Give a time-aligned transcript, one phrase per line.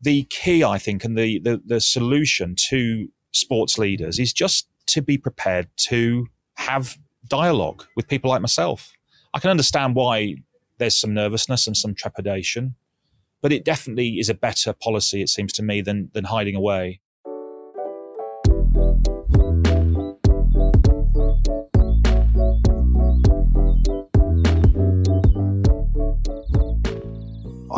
[0.00, 5.02] the key, I think, and the, the, the solution to sports leaders is just to
[5.02, 6.26] be prepared to
[6.56, 8.92] have dialogue with people like myself.
[9.34, 10.36] I can understand why
[10.78, 12.74] there's some nervousness and some trepidation,
[13.42, 17.00] but it definitely is a better policy, it seems to me, than, than hiding away.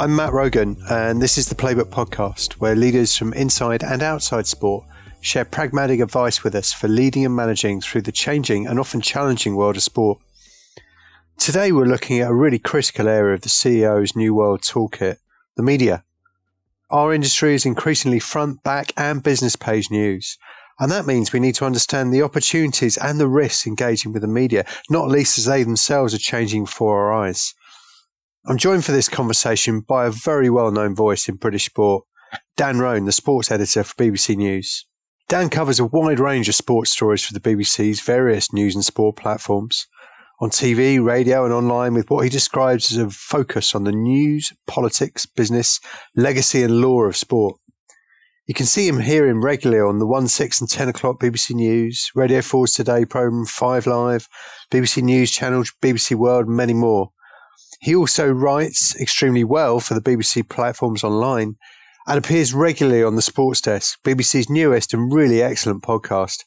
[0.02, 4.48] I'm Matt Rogan, and this is the Playbook Podcast, where leaders from inside and outside
[4.48, 4.84] sport
[5.20, 9.54] share pragmatic advice with us for leading and managing through the changing and often challenging
[9.54, 10.18] world of sport.
[11.38, 15.18] Today, we're looking at a really critical area of the CEO's New World Toolkit
[15.56, 16.02] the media.
[16.90, 20.36] Our industry is increasingly front, back, and business page news.
[20.80, 24.28] And that means we need to understand the opportunities and the risks engaging with the
[24.28, 27.54] media, not least as they themselves are changing before our eyes.
[28.44, 32.04] I'm joined for this conversation by a very well known voice in British sport,
[32.56, 34.84] Dan Roan, the sports editor for BBC News.
[35.28, 39.14] Dan covers a wide range of sports stories for the BBC's various news and sport
[39.14, 39.86] platforms,
[40.40, 44.52] on TV, radio, and online, with what he describes as a focus on the news,
[44.66, 45.78] politics, business,
[46.16, 47.60] legacy, and law of sport.
[48.46, 51.54] You can see him hear him regularly on the 1, 6 and 10 o'clock BBC
[51.54, 54.28] News, Radio 4's Today programme, 5 Live,
[54.72, 57.12] BBC News Channel, BBC World, and many more.
[57.82, 61.56] He also writes extremely well for the BBC platforms online
[62.06, 66.44] and appears regularly on the Sports Desk, BBC's newest and really excellent podcast,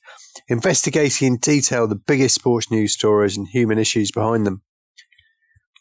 [0.47, 4.61] investigating in detail the biggest sports news stories and human issues behind them.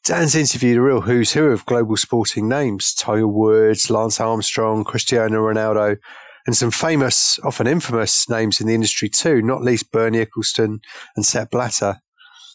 [0.05, 5.39] Dan's interviewed a real who's who of global sporting names Tiger Woods, Lance Armstrong, Cristiano
[5.39, 5.99] Ronaldo,
[6.49, 10.81] and some famous, often infamous names in the industry too, not least Bernie Ecclestone
[11.15, 12.01] and Sepp Blatter.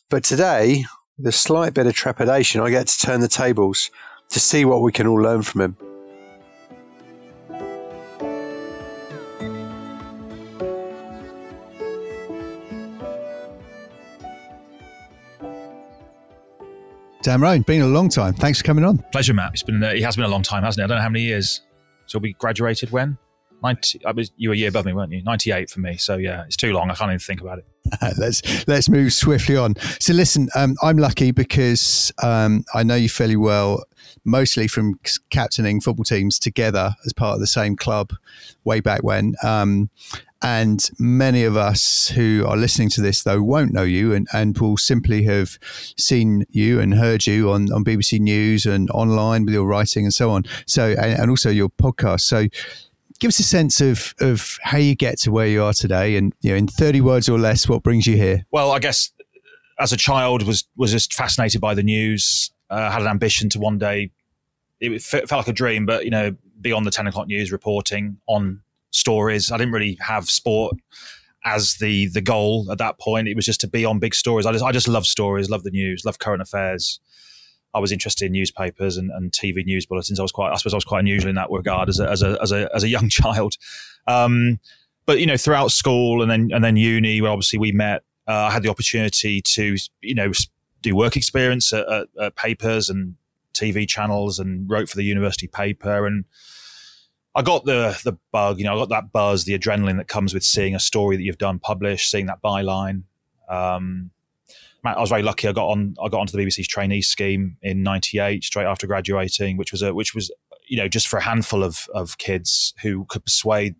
[0.09, 0.84] But today,
[1.20, 3.92] with a slight bit of trepidation, I get to turn the tables
[4.30, 5.78] to see what we can all learn from him.
[17.22, 18.34] Dan Roan, been a long time.
[18.34, 19.03] Thanks for coming on.
[19.12, 19.51] Pleasure, Matt.
[19.53, 20.86] It's been uh, it has been a long time, hasn't it?
[20.86, 21.62] I don't know how many years.
[22.06, 23.18] So we graduated when?
[23.62, 25.24] 90, I was, you were a year above me, weren't you?
[25.24, 25.97] 98 for me.
[25.97, 26.90] So yeah, it's too long.
[26.90, 27.66] I can't even think about it.
[28.18, 29.75] let's let's move swiftly on.
[30.00, 33.84] So listen, um, I'm lucky because um, I know you fairly well,
[34.25, 35.00] mostly from
[35.30, 38.12] captaining football teams together as part of the same club
[38.64, 39.34] way back when.
[39.44, 39.90] Um,
[40.42, 44.58] and many of us who are listening to this, though, won't know you and, and
[44.58, 45.58] will simply have
[45.98, 50.14] seen you and heard you on, on BBC News and online with your writing and
[50.14, 50.44] so on.
[50.66, 52.22] So, and, and also your podcast.
[52.22, 52.48] So,
[53.19, 56.34] give us a sense of of how you get to where you are today, and
[56.41, 58.46] you know, in thirty words or less, what brings you here.
[58.52, 59.12] Well, I guess
[59.80, 62.52] as a child was was just fascinated by the news.
[62.69, 64.12] Uh, had an ambition to one day.
[64.80, 68.18] It felt like a dream, but you know, be on the ten o'clock news, reporting
[68.28, 69.51] on stories.
[69.51, 70.78] I didn't really have sport
[71.46, 73.28] as the the goal at that point.
[73.28, 74.46] It was just to be on big stories.
[74.46, 77.00] I just I just love stories, love the news, love current affairs.
[77.74, 80.19] I was interested in newspapers and, and TV news bulletins.
[80.19, 82.24] I was quite, I suppose, I was quite unusual in that regard as a as
[82.24, 83.56] a as a, as a young child.
[84.07, 84.59] Um,
[85.06, 88.34] but you know, throughout school and then and then uni, where obviously we met, uh,
[88.34, 90.31] I had the opportunity to you know
[90.81, 93.16] do work experience at, at, at papers and
[93.53, 96.25] TV channels, and wrote for the university paper and.
[97.36, 100.34] I got the the bug, you know, I got that buzz, the adrenaline that comes
[100.34, 103.03] with seeing a story that you've done published, seeing that byline.
[103.47, 104.09] Um,
[104.85, 105.47] I was very lucky.
[105.47, 105.95] I got on.
[106.01, 109.94] I got onto the BBC's trainee scheme in '98, straight after graduating, which was a
[109.94, 110.31] which was
[110.67, 113.75] you know just for a handful of of kids who could persuade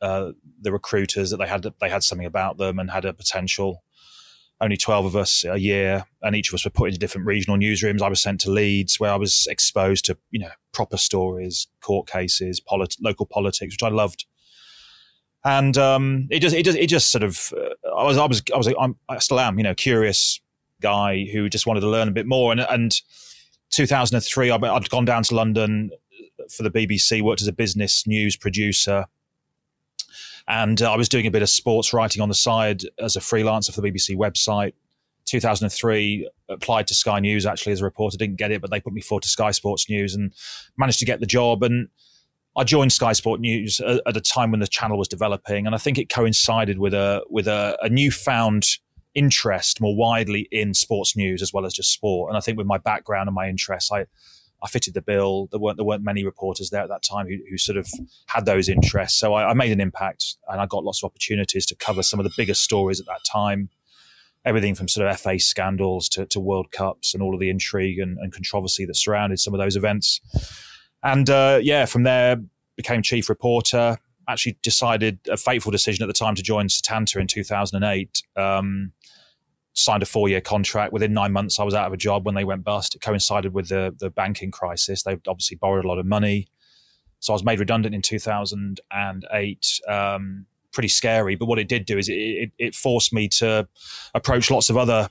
[0.00, 3.82] uh, the recruiters that they had they had something about them and had a potential.
[4.62, 7.56] Only twelve of us a year, and each of us were put into different regional
[7.58, 8.02] newsrooms.
[8.02, 12.06] I was sent to Leeds, where I was exposed to you know proper stories, court
[12.08, 14.26] cases, polit- local politics, which I loved
[15.44, 18.42] and um, it just it just it just sort of uh, I was I was
[18.52, 20.40] I was I'm, I still am you know curious
[20.80, 22.52] guy who just wanted to learn a bit more.
[22.52, 23.00] And and
[23.70, 25.90] 2003 I'd, gone down to London
[26.50, 29.06] for the BBC worked as a business news producer.
[30.48, 33.20] And uh, I was doing a bit of sports writing on the side as a
[33.20, 34.72] freelancer for the BBC website.
[35.26, 38.92] 2003 applied to Sky News actually as a reporter didn't get it but they put
[38.92, 40.32] me forward to Sky Sports News and
[40.76, 41.62] managed to get the job.
[41.62, 41.88] And
[42.56, 45.78] I joined Sky Sport News at, a time when the channel was developing, and I
[45.78, 48.64] think it coincided with a with a, a newfound
[49.14, 52.30] interest more widely in sports news as well as just sport.
[52.30, 54.06] And I think with my background and my interests, I
[54.62, 55.48] I fitted the bill.
[55.50, 57.88] There weren't there weren't many reporters there at that time who, who sort of
[58.26, 59.18] had those interests.
[59.18, 62.20] So I, I, made an impact, and I got lots of opportunities to cover some
[62.20, 63.70] of the biggest stories at that time.
[64.44, 67.98] Everything from sort of FA scandals to, to World Cups and all of the intrigue
[67.98, 70.20] and, and controversy that surrounded some of those events.
[71.02, 72.36] And uh, yeah, from there,
[72.76, 73.98] became chief reporter.
[74.28, 78.22] Actually, decided a fateful decision at the time to join Setanta in 2008.
[78.36, 78.92] Um,
[79.72, 80.92] signed a four year contract.
[80.92, 82.94] Within nine months, I was out of a job when they went bust.
[82.94, 85.02] It coincided with the, the banking crisis.
[85.02, 86.48] They obviously borrowed a lot of money.
[87.20, 89.80] So I was made redundant in 2008.
[89.88, 91.34] Um, pretty scary.
[91.34, 93.68] But what it did do is it, it, it, forced me to
[94.14, 95.10] approach lots of other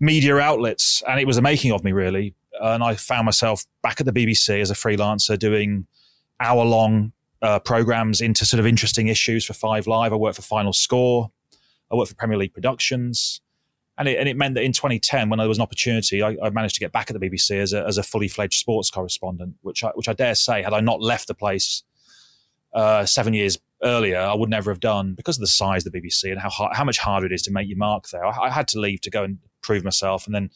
[0.00, 1.02] media outlets.
[1.06, 2.34] And it was a making of me, really.
[2.60, 5.86] And I found myself back at the BBC as a freelancer doing
[6.40, 7.12] hour long
[7.42, 10.12] uh, programs into sort of interesting issues for Five Live.
[10.12, 11.30] I worked for Final Score.
[11.90, 13.40] I worked for Premier League Productions
[13.98, 16.50] and it, and it meant that in 2010, when there was an opportunity, I, I
[16.50, 19.54] managed to get back at the BBC as a, as a fully fledged sports correspondent,
[19.62, 21.82] which I, which I dare say, had I not left the place
[22.74, 26.00] uh, seven years earlier, I would never have done because of the size of the
[26.00, 28.24] BBC and how hard, how much harder it is to make your mark there.
[28.24, 30.50] I, I, had to leave to go and prove myself, and then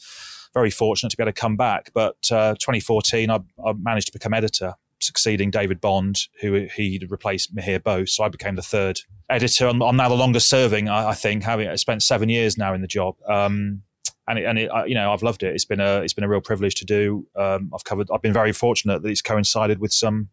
[0.55, 1.91] very fortunate to be able to come back.
[1.94, 7.55] But uh, 2014, I, I managed to become editor succeeding David Bond, who he replaced
[7.55, 8.14] Mihir Bose.
[8.14, 9.67] So I became the third editor.
[9.67, 12.75] I'm, I'm now the longest serving, I, I, think, having I spent seven years now
[12.75, 13.17] in the job.
[13.26, 13.82] Um,
[14.29, 15.55] and it, and it, you know, I've loved it.
[15.55, 17.26] It's been a it's been a real privilege to do.
[17.35, 18.08] Um, I've covered.
[18.12, 20.29] I've been very fortunate that it's coincided with some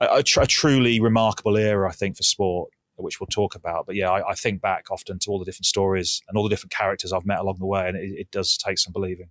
[0.00, 3.86] a, a, tr- a, truly remarkable era, I think, for sport, which we'll talk about.
[3.86, 6.48] But yeah, I, I, think back often to all the different stories and all the
[6.48, 9.30] different characters I've met along the way, and it, it does take some believing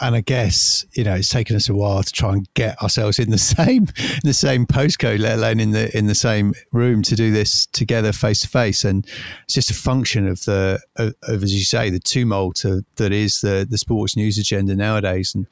[0.00, 3.18] and I guess you know it's taken us a while to try and get ourselves
[3.18, 7.02] in the same in the same postcode, let alone in the in the same room
[7.02, 8.84] to do this together face to face.
[8.84, 9.06] And
[9.44, 13.12] it's just a function of the of, of as you say the tumult of, that
[13.12, 15.34] is the the sports news agenda nowadays.
[15.34, 15.46] And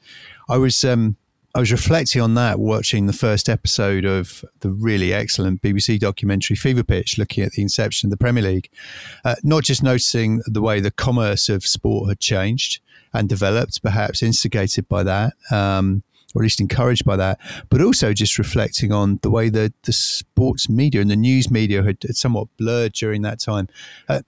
[0.49, 1.15] I was um,
[1.55, 6.55] I was reflecting on that watching the first episode of the really excellent BBC documentary
[6.55, 8.69] Fever Pitch, looking at the inception of the Premier League.
[9.23, 12.81] Uh, not just noticing the way the commerce of sport had changed
[13.13, 16.01] and developed, perhaps instigated by that, um,
[16.33, 17.39] or at least encouraged by that,
[17.69, 21.83] but also just reflecting on the way the, the sports media and the news media
[21.83, 23.67] had, had somewhat blurred during that time.
[24.09, 24.21] Uh,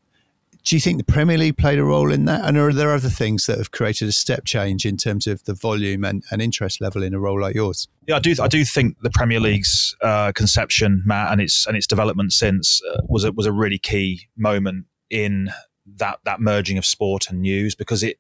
[0.65, 2.43] do you think the Premier League played a role in that?
[2.43, 5.53] And are there other things that have created a step change in terms of the
[5.53, 7.87] volume and, and interest level in a role like yours?
[8.07, 8.33] Yeah, I do.
[8.41, 12.81] I do think the Premier League's uh, conception, Matt, and its and its development since
[12.83, 15.51] uh, was a, was a really key moment in
[15.97, 18.17] that that merging of sport and news because it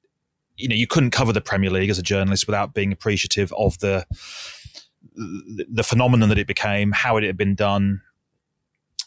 [0.55, 3.79] you know you couldn't cover the Premier League as a journalist without being appreciative of
[3.79, 4.05] the
[5.15, 8.01] the phenomenon that it became, how it had been done,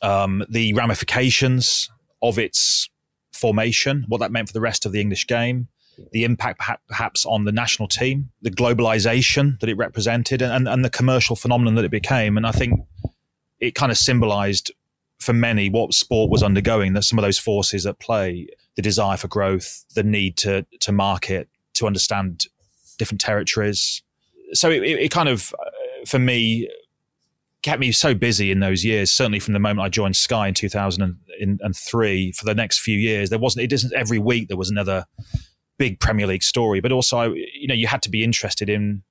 [0.03, 1.89] um, the ramifications
[2.21, 2.89] of its
[3.39, 5.69] formation, what that meant for the rest of the English game,
[6.13, 10.91] the impact perhaps on the national team, the globalization that it represented, and, and the
[10.91, 12.37] commercial phenomenon that it became.
[12.37, 12.81] And I think
[13.59, 14.71] it kind of symbolized
[15.19, 18.47] for many what sport was undergoing, that some of those forces at play
[18.77, 22.47] the desire for growth, the need to to market, to understand
[22.99, 24.03] different territories.
[24.53, 26.69] So it, it kind of, uh, for me,
[27.63, 29.11] kept me so busy in those years.
[29.11, 33.39] Certainly from the moment I joined Sky in 2003, for the next few years, there
[33.39, 33.65] wasn't.
[33.65, 35.07] It isn't every week there was another
[35.79, 39.03] big Premier League story, but also you know you had to be interested in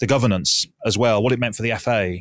[0.00, 2.18] the governance as well, what it meant for the FA,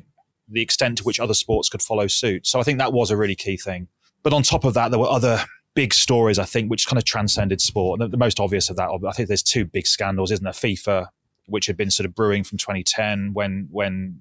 [0.49, 2.45] the extent to which other sports could follow suit.
[2.45, 3.87] So I think that was a really key thing.
[4.21, 5.43] But on top of that, there were other
[5.75, 7.99] big stories, I think, which kind of transcended sport.
[7.99, 10.51] And the, the most obvious of that, I think there's two big scandals, isn't there?
[10.51, 11.07] FIFA,
[11.45, 14.19] which had been sort of brewing from 2010 when when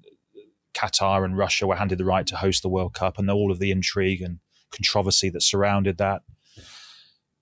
[0.78, 3.58] Qatar and Russia were handed the right to host the World Cup, and all of
[3.58, 4.38] the intrigue and
[4.70, 6.22] controversy that surrounded that.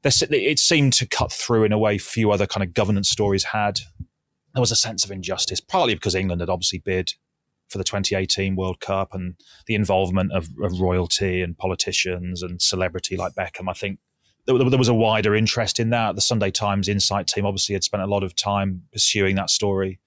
[0.04, 3.80] It seemed to cut through in a way few other kind of governance stories had.
[4.54, 7.14] There was a sense of injustice, partly because England had obviously bid
[7.68, 9.34] for the 2018 World Cup and
[9.66, 13.68] the involvement of, of royalty and politicians and celebrity like Beckham.
[13.68, 13.98] I think
[14.46, 16.14] there, there, was a wider interest in that.
[16.14, 19.98] The Sunday Times Insight team obviously had spent a lot of time pursuing that story.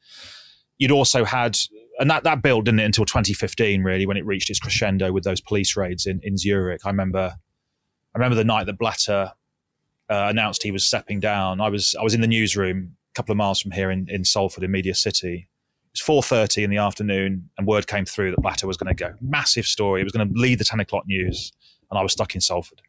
[0.78, 1.58] You'd also had,
[2.00, 5.24] and that, that built, didn't it, until 2015, really, when it reached its crescendo with
[5.24, 6.82] those police raids in, in Zurich.
[6.86, 7.36] I remember,
[8.16, 9.34] I remember the night that Blatter
[10.10, 11.62] uh, announced he was stepping down.
[11.62, 14.24] I was, I was in the newsroom a couple of miles from here in, in
[14.24, 15.50] Salford in Media City
[15.94, 19.04] it was 4.30 in the afternoon and word came through that Blatter was going to
[19.04, 19.16] go.
[19.22, 20.02] Massive story.
[20.02, 21.52] It was going to lead the 10 o'clock news.
[21.90, 22.82] And I was stuck in Salford.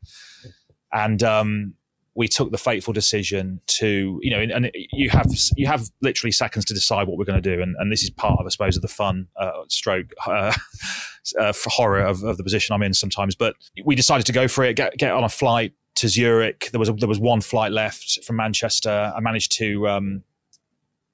[0.92, 1.74] And um,
[2.20, 6.66] we took the fateful decision to, you know, and you have you have literally seconds
[6.66, 8.76] to decide what we're going to do, and, and this is part of, I suppose,
[8.76, 10.52] of the fun uh, stroke uh,
[11.40, 13.34] uh, horror of, of, the position I'm in sometimes.
[13.34, 13.54] But
[13.86, 16.68] we decided to go for it, get get on a flight to Zurich.
[16.72, 19.14] There was a, there was one flight left from Manchester.
[19.16, 20.22] I managed to um,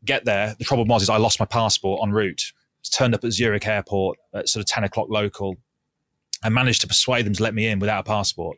[0.04, 0.56] get there.
[0.58, 2.52] The problem was is I lost my passport en route.
[2.92, 5.54] Turned up at Zurich airport at sort of ten o'clock local,
[6.42, 8.56] and managed to persuade them to let me in without a passport,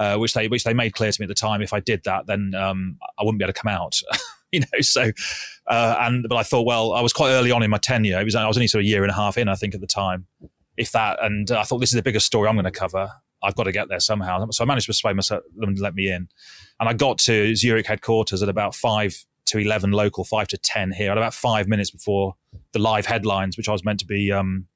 [0.00, 1.60] uh, which they which they made clear to me at the time.
[1.60, 4.00] If I did that, then um, I wouldn't be able to come out.
[4.52, 5.12] you know, so
[5.66, 8.18] uh, and but I thought, well, I was quite early on in my tenure.
[8.18, 9.74] It was I was only sort of a year and a half in, I think,
[9.74, 10.26] at the time.
[10.78, 11.22] if that.
[11.22, 13.10] And I thought this is the biggest story I'm going to cover.
[13.42, 14.48] I've got to get there somehow.
[14.50, 16.28] So I managed to persuade myself them to let me in,
[16.80, 20.92] and I got to Zurich headquarters at about five to eleven local, five to ten
[20.92, 22.36] here, at about five minutes before
[22.72, 24.66] the live headlines, which I was meant to be um,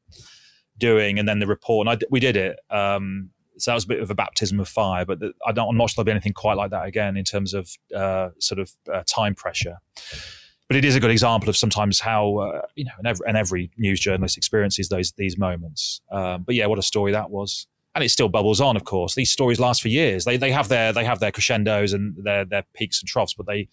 [0.76, 1.86] doing, and then the report.
[1.86, 2.58] And I, we did it.
[2.70, 5.68] Um, so that was a bit of a baptism of fire, but the, I don't,
[5.68, 8.58] I'm not sure there'll be anything quite like that again in terms of uh, sort
[8.58, 9.76] of uh, time pressure.
[10.68, 13.36] But it is a good example of sometimes how uh, you know, and every, and
[13.36, 16.00] every, news journalist experiences those these moments.
[16.10, 18.74] Um, but yeah, what a story that was, and it still bubbles on.
[18.74, 20.24] Of course, these stories last for years.
[20.24, 23.46] They they have their they have their crescendos and their their peaks and troughs, but
[23.46, 23.68] they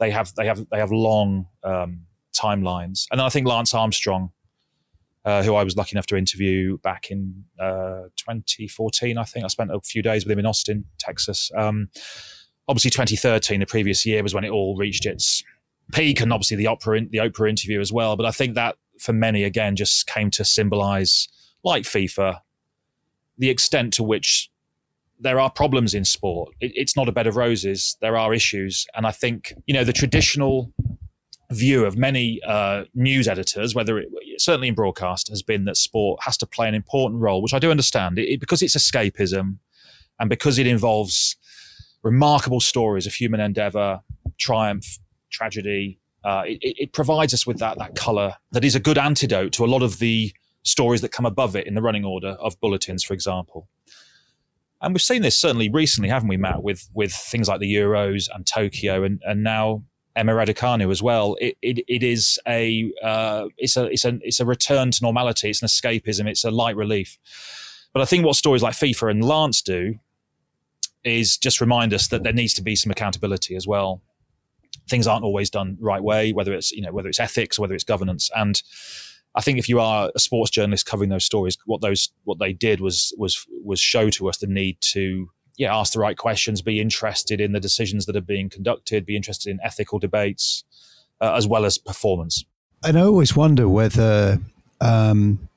[0.00, 2.00] they have they have they have long um,
[2.34, 3.06] timelines.
[3.10, 4.32] And then I think Lance Armstrong
[5.28, 9.18] uh, who I was lucky enough to interview back in uh, 2014.
[9.18, 11.50] I think I spent a few days with him in Austin, Texas.
[11.54, 11.90] Um,
[12.66, 15.44] obviously, 2013, the previous year, was when it all reached its
[15.92, 18.16] peak, and obviously the Oprah the Oprah interview as well.
[18.16, 21.28] But I think that for many, again, just came to symbolise,
[21.62, 22.40] like FIFA,
[23.36, 24.50] the extent to which
[25.20, 26.54] there are problems in sport.
[26.58, 27.98] It, it's not a bed of roses.
[28.00, 30.72] There are issues, and I think you know the traditional
[31.50, 36.20] view of many uh, news editors, whether it certainly in broadcast, has been that sport
[36.22, 39.56] has to play an important role, which I do understand it, because it's escapism
[40.20, 41.36] and because it involves
[42.02, 44.00] remarkable stories of human endeavor,
[44.38, 44.98] triumph,
[45.30, 46.00] tragedy.
[46.24, 49.64] Uh, it, it, provides us with that that color that is a good antidote to
[49.64, 50.32] a lot of the
[50.64, 53.68] stories that come above it in the running order of bulletins, for example.
[54.82, 58.28] And we've seen this certainly recently, haven't we, Matt, with with things like the Euros
[58.34, 59.84] and Tokyo, and and now
[60.18, 61.36] Emma Raducanu as well.
[61.40, 65.48] It, it, it is a uh, it's a it's a it's a return to normality.
[65.48, 66.28] It's an escapism.
[66.28, 67.16] It's a light relief.
[67.92, 69.94] But I think what stories like FIFA and Lance do
[71.04, 74.02] is just remind us that there needs to be some accountability as well.
[74.90, 77.74] Things aren't always done right way, whether it's you know whether it's ethics or whether
[77.74, 78.28] it's governance.
[78.34, 78.60] And
[79.36, 82.52] I think if you are a sports journalist covering those stories, what those what they
[82.52, 86.62] did was was was show to us the need to yeah, ask the right questions,
[86.62, 90.64] be interested in the decisions that are being conducted, be interested in ethical debates,
[91.20, 92.44] uh, as well as performance.
[92.84, 94.38] And I always wonder whether
[94.80, 95.48] um,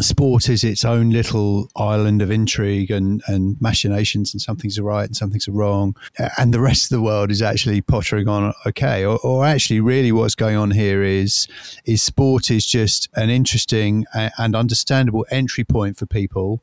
[0.00, 4.82] sport is its own little island of intrigue and, and machinations, and some things are
[4.82, 5.94] right and some things are wrong,
[6.36, 9.04] and the rest of the world is actually pottering on okay.
[9.04, 11.46] Or, or actually, really, what's going on here is
[11.84, 16.60] is sport is just an interesting and understandable entry point for people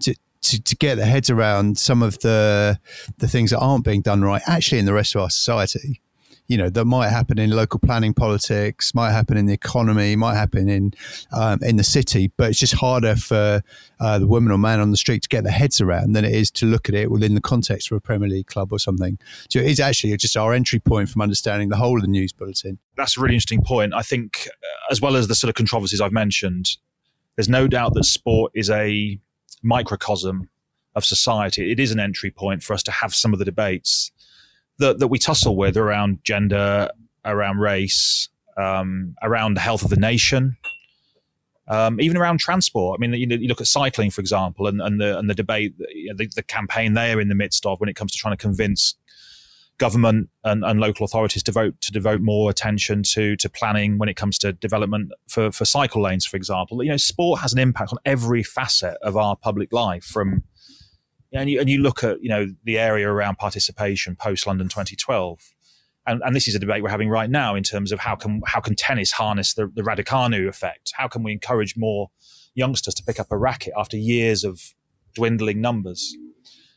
[0.00, 0.14] to,
[0.50, 2.78] to, to get their heads around some of the
[3.18, 6.00] the things that aren't being done right actually in the rest of our society
[6.48, 10.34] you know that might happen in local planning politics, might happen in the economy, might
[10.34, 10.92] happen in
[11.32, 13.62] um, in the city, but it's just harder for
[14.00, 16.32] uh, the woman or man on the street to get their heads around than it
[16.32, 19.18] is to look at it within the context of a Premier League club or something.
[19.50, 22.32] So it is actually just our entry point from understanding the whole of the news
[22.32, 22.78] bulletin.
[22.96, 23.94] That's a really interesting point.
[23.94, 26.76] I think, uh, as well as the sort of controversies I've mentioned,
[27.36, 29.18] there's no doubt that sport is a
[29.62, 30.48] microcosm
[30.94, 31.70] of society.
[31.70, 34.10] It is an entry point for us to have some of the debates
[34.78, 36.90] that, that we tussle with around gender,
[37.24, 40.56] around race, um, around the health of the nation,
[41.68, 42.98] um, even around transport.
[42.98, 45.76] I mean, you, you, look at cycling, for example, and, and the and the debate,
[45.78, 48.94] the, the, campaign they're in the midst of when it comes to trying to convince
[49.78, 54.08] government and, and local authorities to vote to devote more attention to to planning when
[54.08, 56.82] it comes to development for, for cycle lanes, for example.
[56.82, 60.04] You know, sport has an impact on every facet of our public life.
[60.04, 60.44] From
[61.32, 65.52] and you, and you look at you know the area around participation post London 2012.
[66.08, 68.40] And, and, this is a debate we're having right now in terms of how can
[68.46, 69.82] how can tennis harness the, the
[70.48, 70.92] effect?
[70.94, 72.10] How can we encourage more
[72.54, 74.72] youngsters to pick up a racket after years of
[75.14, 76.16] dwindling numbers?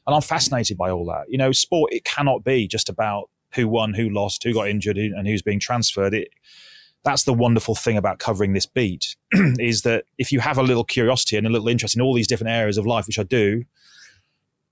[0.10, 1.26] And I'm fascinated by all that.
[1.30, 4.98] You know, sport, it cannot be just about who won, who lost, who got injured,
[4.98, 6.16] and who's being transferred.
[6.16, 6.30] It,
[7.04, 9.16] that's the wonderful thing about covering this beat
[9.60, 12.26] is that if you have a little curiosity and a little interest in all these
[12.26, 13.66] different areas of life, which I do,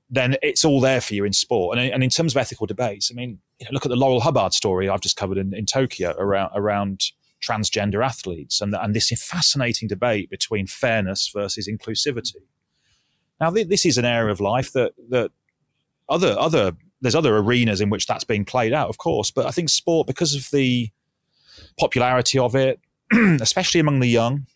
[0.10, 1.77] then it's all there for you in sport.
[1.77, 4.22] And, and in terms of ethical debates, I mean, you know, look at the Laurel
[4.22, 7.12] Hubbard story I've just covered in, in Tokyo around around
[7.44, 12.41] transgender athletes and, and this fascinating debate between fairness versus inclusivity.
[13.39, 15.32] Now, th- this is an area of life that that
[16.10, 19.29] other other there's other arenas in which that's being played out, of course.
[19.32, 20.89] But I think sport, because of the
[21.79, 22.79] popularity of it,
[23.13, 24.48] especially among the young,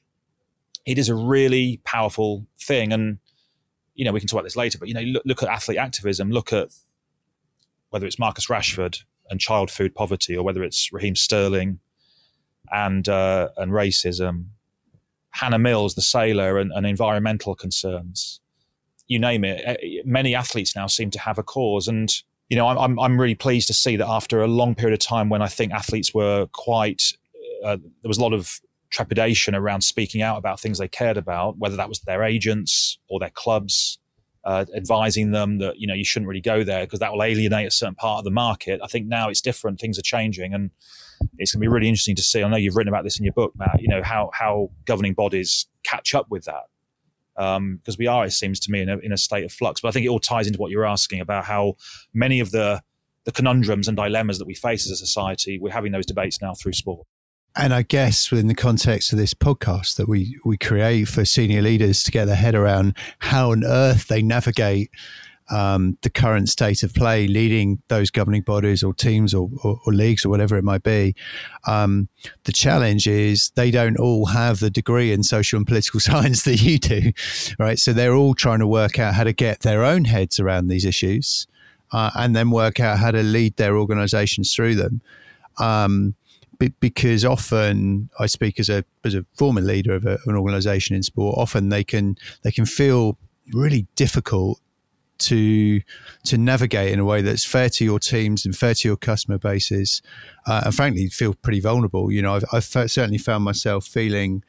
[0.86, 2.92] it is a really powerful thing.
[2.92, 3.20] And
[3.94, 4.78] you know, we can talk about this later.
[4.78, 6.32] But you know, look, look at athlete activism.
[6.32, 6.70] Look at
[7.90, 11.80] whether it's Marcus Rashford and child food poverty, or whether it's Raheem Sterling
[12.72, 14.46] and uh, and racism,
[15.32, 18.42] Hannah Mills, the sailor, and, and environmental concerns
[19.12, 19.62] you name it.
[19.66, 22.10] Eh, many athletes now seem to have a cause, and
[22.50, 25.30] you know, I'm I'm really pleased to see that after a long period of time
[25.30, 27.04] when I think athletes were quite
[27.64, 31.58] uh, there was a lot of trepidation around speaking out about things they cared about,
[31.58, 34.00] whether that was their agents or their clubs,
[34.44, 37.68] uh, advising them that you know you shouldn't really go there because that will alienate
[37.68, 38.80] a certain part of the market.
[38.82, 40.72] I think now it's different; things are changing, and
[41.38, 42.42] it's going to be really interesting to see.
[42.42, 43.82] I know you've written about this in your book, Matt.
[43.82, 46.64] You know how how governing bodies catch up with that
[47.36, 49.82] because um, we are, it seems to me, in a, in a state of flux.
[49.82, 51.76] But I think it all ties into what you're asking about how
[52.14, 52.82] many of the
[53.26, 56.54] the conundrums and dilemmas that we face as a society, we're having those debates now
[56.56, 57.06] through sport.
[57.56, 61.62] And I guess within the context of this podcast that we we create for senior
[61.62, 64.90] leaders to get their head around how on earth they navigate
[65.52, 69.94] um, the current state of play, leading those governing bodies or teams or, or, or
[69.94, 71.14] leagues or whatever it might be.
[71.68, 72.08] Um,
[72.46, 76.62] the challenge is they don't all have the degree in social and political science that
[76.62, 77.12] you do,
[77.60, 77.78] right?
[77.78, 80.86] So they're all trying to work out how to get their own heads around these
[80.86, 81.48] issues
[81.92, 85.02] uh, and then work out how to lead their organizations through them.
[85.60, 86.16] Um,
[86.80, 90.96] because often I speak as a as a former leader of, a, of an organization
[90.96, 91.36] in sport.
[91.40, 93.18] Often they can they can feel
[93.52, 94.60] really difficult
[95.22, 95.82] to
[96.26, 99.38] to navigate in a way that's fair to your teams and fair to your customer
[99.38, 100.02] bases,
[100.48, 102.12] uh, and frankly, feel pretty vulnerable.
[102.12, 104.44] You know, I've, I've certainly found myself feeling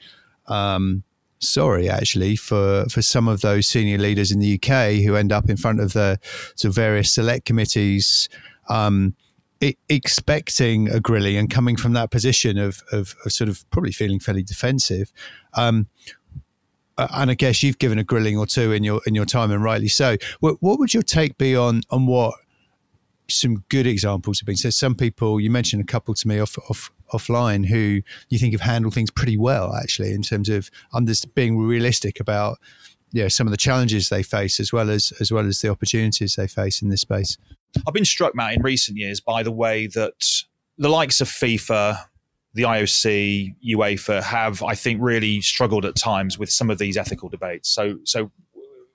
[0.46, 1.04] um,
[1.38, 5.50] sorry actually for for some of those senior leaders in the UK who end up
[5.50, 6.18] in front of the
[6.56, 8.28] sort of various select committees.
[8.68, 9.14] Um,
[9.88, 14.18] expecting a grilling and coming from that position of, of, of, sort of probably feeling
[14.18, 15.12] fairly defensive,
[15.54, 15.86] um,
[16.98, 19.50] uh, and I guess you've given a grilling or two in your in your time,
[19.50, 20.16] and rightly so.
[20.40, 22.34] What, what would your take be on on what
[23.30, 24.56] some good examples have been?
[24.56, 28.52] So some people you mentioned a couple to me off off offline who you think
[28.52, 32.58] have handled things pretty well, actually, in terms of under, being realistic about
[33.12, 36.34] yeah some of the challenges they face as well as as well as the opportunities
[36.36, 37.36] they face in this space.
[37.86, 40.44] I've been struck, Matt, in recent years by the way that
[40.78, 42.04] the likes of FIFA,
[42.54, 47.28] the IOC, UEFA have, I think, really struggled at times with some of these ethical
[47.28, 47.68] debates.
[47.68, 48.30] So, so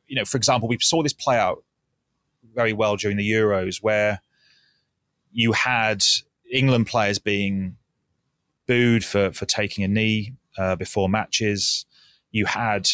[0.07, 1.63] you know, for example, we saw this play out
[2.53, 4.21] very well during the Euros, where
[5.32, 6.03] you had
[6.51, 7.77] England players being
[8.67, 11.86] booed for for taking a knee uh, before matches.
[12.32, 12.88] You had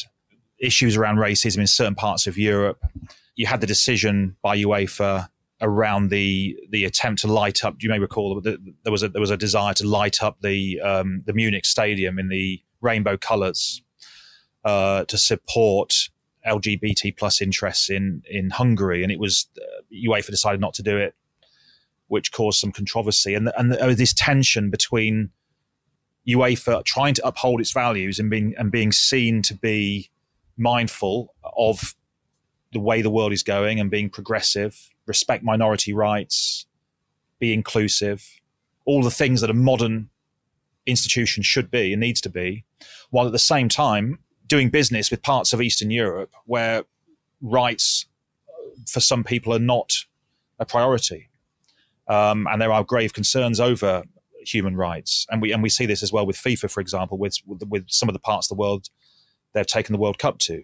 [0.60, 2.84] issues around racism in certain parts of Europe.
[3.36, 5.30] You had the decision by UEFA
[5.64, 7.78] around the the attempt to light up.
[7.80, 10.80] You may recall that there was a there was a desire to light up the
[10.82, 13.82] um, the Munich stadium in the rainbow colours
[14.66, 16.10] uh, to support
[16.46, 20.98] LGBT plus interests in in Hungary, and it was uh, UEFA decided not to do
[20.98, 21.16] it,
[22.08, 25.32] which caused some controversy, and and there was this tension between
[26.28, 30.10] UEFA trying to uphold its values and being and being seen to be
[30.58, 31.96] mindful of
[32.74, 36.66] the way the world is going and being progressive, respect minority rights,
[37.40, 38.42] be inclusive,
[38.86, 40.10] all the things that a modern
[40.86, 42.66] institution should be and needs to be,
[43.10, 46.84] while at the same time doing business with parts of Eastern Europe where
[47.42, 48.06] rights
[48.88, 50.06] for some people are not
[50.60, 51.30] a priority.
[52.08, 54.04] Um, and there are grave concerns over
[54.46, 55.26] human rights.
[55.30, 57.86] And we, and we see this as well with FIFA, for example, with, with, with
[57.90, 58.90] some of the parts of the world
[59.54, 60.64] they've taken the World Cup to.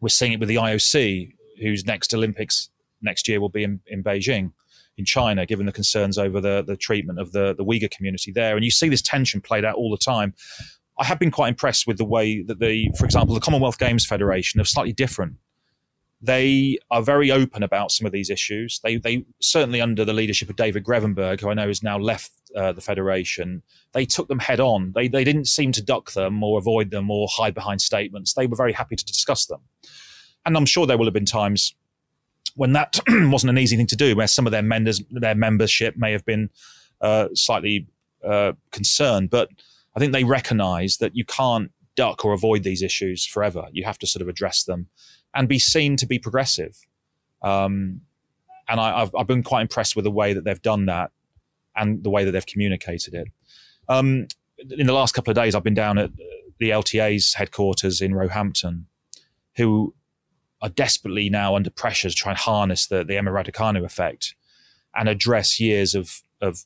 [0.00, 2.70] We're seeing it with the IOC, whose next Olympics
[3.02, 4.52] next year will be in, in Beijing,
[4.96, 8.56] in China, given the concerns over the, the treatment of the, the Uyghur community there.
[8.56, 10.34] And you see this tension played out all the time.
[10.98, 14.04] I have been quite impressed with the way that the, for example, the Commonwealth Games
[14.04, 15.36] Federation are slightly different.
[16.20, 18.80] They are very open about some of these issues.
[18.82, 22.32] They, they certainly under the leadership of David Grevemberg, who I know has now left
[22.56, 24.92] uh, the federation, they took them head on.
[24.94, 28.34] They, they didn't seem to duck them or avoid them or hide behind statements.
[28.34, 29.60] They were very happy to discuss them.
[30.44, 31.74] And I'm sure there will have been times
[32.58, 35.96] when that wasn't an easy thing to do, where some of their members, their membership
[35.96, 36.50] may have been
[37.00, 37.86] uh, slightly
[38.26, 39.30] uh, concerned.
[39.30, 39.48] But
[39.94, 43.68] I think they recognise that you can't duck or avoid these issues forever.
[43.70, 44.88] You have to sort of address them
[45.34, 46.84] and be seen to be progressive.
[47.42, 48.00] Um,
[48.68, 51.12] and I, have I've been quite impressed with the way that they've done that
[51.76, 53.28] and the way that they've communicated it.
[53.88, 54.26] Um,
[54.58, 56.10] in the last couple of days, I've been down at
[56.58, 58.86] the LTA's headquarters in Roehampton,
[59.56, 59.94] who
[60.60, 64.34] are desperately now under pressure to try and harness the, the Emma Raducanu effect
[64.94, 66.64] and address years of, of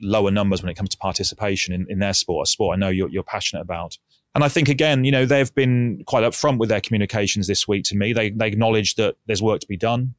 [0.00, 2.88] lower numbers when it comes to participation in, in their sport, a sport I know
[2.88, 3.98] you're, you're passionate about.
[4.34, 7.84] And I think again, you know, they've been quite upfront with their communications this week
[7.84, 8.12] to me.
[8.12, 10.14] They they acknowledge that there's work to be done.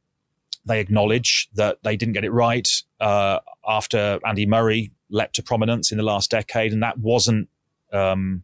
[0.66, 2.68] They acknowledge that they didn't get it right
[3.00, 7.48] uh, after Andy Murray leapt to prominence in the last decade, and that wasn't
[7.90, 8.42] um,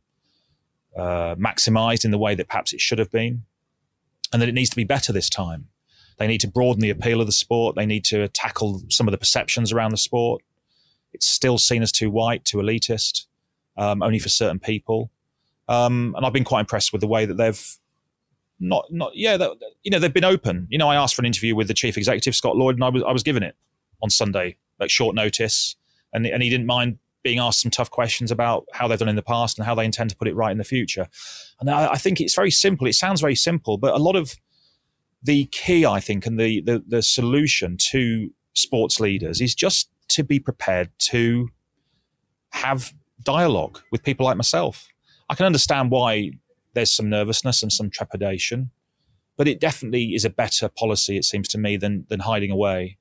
[0.97, 3.45] uh, maximized in the way that perhaps it should have been
[4.33, 5.69] and that it needs to be better this time.
[6.19, 7.77] They need to broaden the appeal of the sport.
[7.77, 10.43] They need to tackle some of the perceptions around the sport.
[11.13, 13.27] It's still seen as too white, too elitist.
[13.79, 15.11] um, only for certain people.
[15.69, 17.77] Um, and I've been quite impressed with the way that they've
[18.61, 19.53] not not yeah that,
[19.85, 20.67] you know they've been open.
[20.69, 22.89] You know, I asked for an interview with the chief executive Scott Lloyd, and I
[22.89, 23.55] was I was given it
[24.03, 25.77] on Sunday at short notice,
[26.13, 29.15] and and he didn't mind being asked some tough questions about how they've done in
[29.15, 31.07] the past and how they intend to put it right in the future.
[31.61, 32.87] And I, I think it's very simple.
[32.87, 34.35] It sounds very simple, but a lot of
[35.23, 40.25] the key, I think, and the, the, the solution to sports leaders is just to
[40.25, 41.51] be prepared to
[42.53, 44.89] have dialogue with people like myself.
[45.29, 46.31] I can understand why
[46.73, 48.71] there's some nervousness and some trepidation,
[49.37, 52.97] but it definitely is a better policy, it seems to me, than than hiding away.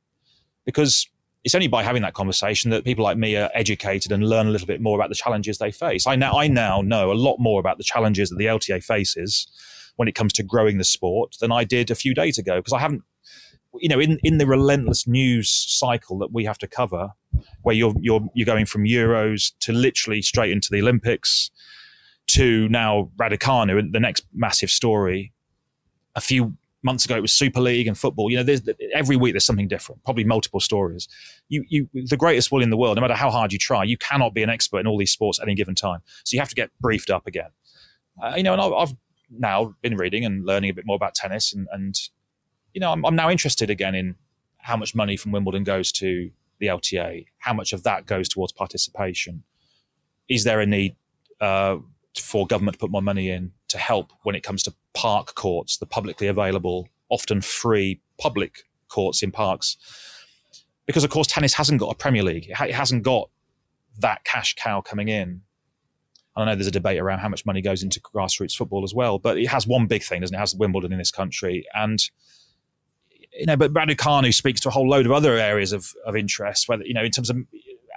[0.66, 1.08] Because
[1.48, 4.50] it's only by having that conversation that people like me are educated and learn a
[4.50, 6.06] little bit more about the challenges they face.
[6.06, 9.48] I now I now know a lot more about the challenges that the LTA faces
[9.96, 12.74] when it comes to growing the sport than I did a few days ago because
[12.74, 13.04] I haven't
[13.80, 17.12] you know in in the relentless news cycle that we have to cover
[17.62, 21.50] where you're you're you're going from Euros to literally straight into the Olympics
[22.36, 25.32] to now Raducanu the next massive story
[26.14, 28.32] a few months ago it was Super League and football.
[28.32, 28.62] You know, there's,
[28.94, 31.08] every week there's something different, probably multiple stories.
[31.50, 33.98] You, you, the greatest will in the world, no matter how hard you try, you
[33.98, 36.00] cannot be an expert in all these sports at any given time.
[36.24, 37.50] So you have to get briefed up again.
[38.22, 38.96] Uh, you know, and I've, I've,
[39.30, 42.00] now been reading and learning a bit more about tennis, and, and
[42.74, 44.16] you know, I'm, I'm now interested again in
[44.60, 48.54] how much money from Wimbledon goes to the LTA, how much of that goes towards
[48.54, 49.44] participation.
[50.30, 50.96] Is there a need
[51.42, 51.78] uh,
[52.18, 55.78] for government to put more money in to help when it comes to park courts,
[55.78, 59.78] the publicly available, often free public courts in parks.
[60.86, 63.30] Because, of course, tennis hasn't got a Premier League, it hasn't got
[64.00, 65.42] that cash cow coming in.
[66.36, 69.18] I know there's a debate around how much money goes into grassroots football as well,
[69.18, 70.38] but it has one big thing, doesn't it?
[70.38, 71.66] It has Wimbledon in this country.
[71.74, 72.00] And,
[73.34, 76.70] you know, but Raducanu speaks to a whole load of other areas of, of interest,
[76.70, 77.38] whether, you know, in terms of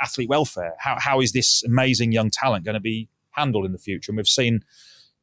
[0.01, 0.75] athlete welfare.
[0.79, 4.11] How, how is this amazing young talent going to be handled in the future?
[4.11, 4.65] And we've seen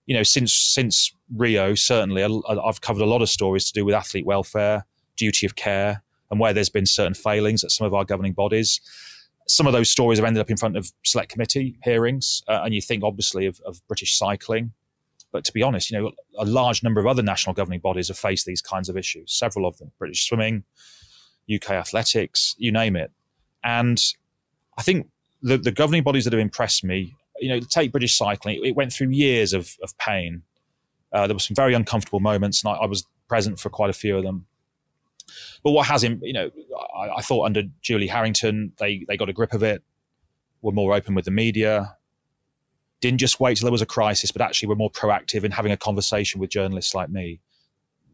[0.08, 3.94] you know, since since Rio, certainly I've covered a lot of stories to do with
[3.94, 4.86] athlete welfare,
[5.18, 8.82] duty of care, and where there's been certain failings at some of our governing bodies.
[9.48, 12.74] Some of those stories have ended up in front of select committee hearings, uh, and
[12.74, 14.72] you think obviously of, of British cycling.
[15.34, 18.18] But to be honest, you know, a large number of other national governing bodies have
[18.18, 19.34] faced these kinds of issues.
[19.34, 20.64] Several of them: British swimming,
[21.54, 23.12] UK athletics, you name it.
[23.62, 24.02] And
[24.78, 25.10] I think
[25.42, 28.94] the, the governing bodies that have impressed me you know, take British cycling, it went
[28.94, 30.44] through years of, of pain.
[31.12, 33.94] Uh, there were some very uncomfortable moments, and I, I, was present for quite a
[33.94, 34.46] few of them.
[35.64, 36.52] But what has him, you know,
[36.96, 39.84] I, I, thought under Julie Harrington, they they got a grip of it,
[40.62, 41.96] were more open with the media,
[43.00, 45.72] didn't just wait till there was a crisis, but actually were more proactive in having
[45.72, 47.40] a conversation with journalists like me.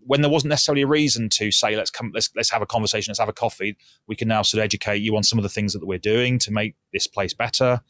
[0.05, 3.11] When there wasn't necessarily a reason to say, let's come, let's let's have a conversation,
[3.11, 3.77] let's have a coffee.
[4.05, 6.37] We can now sort of educate you on some of the things that we're doing
[6.39, 7.81] to make this place better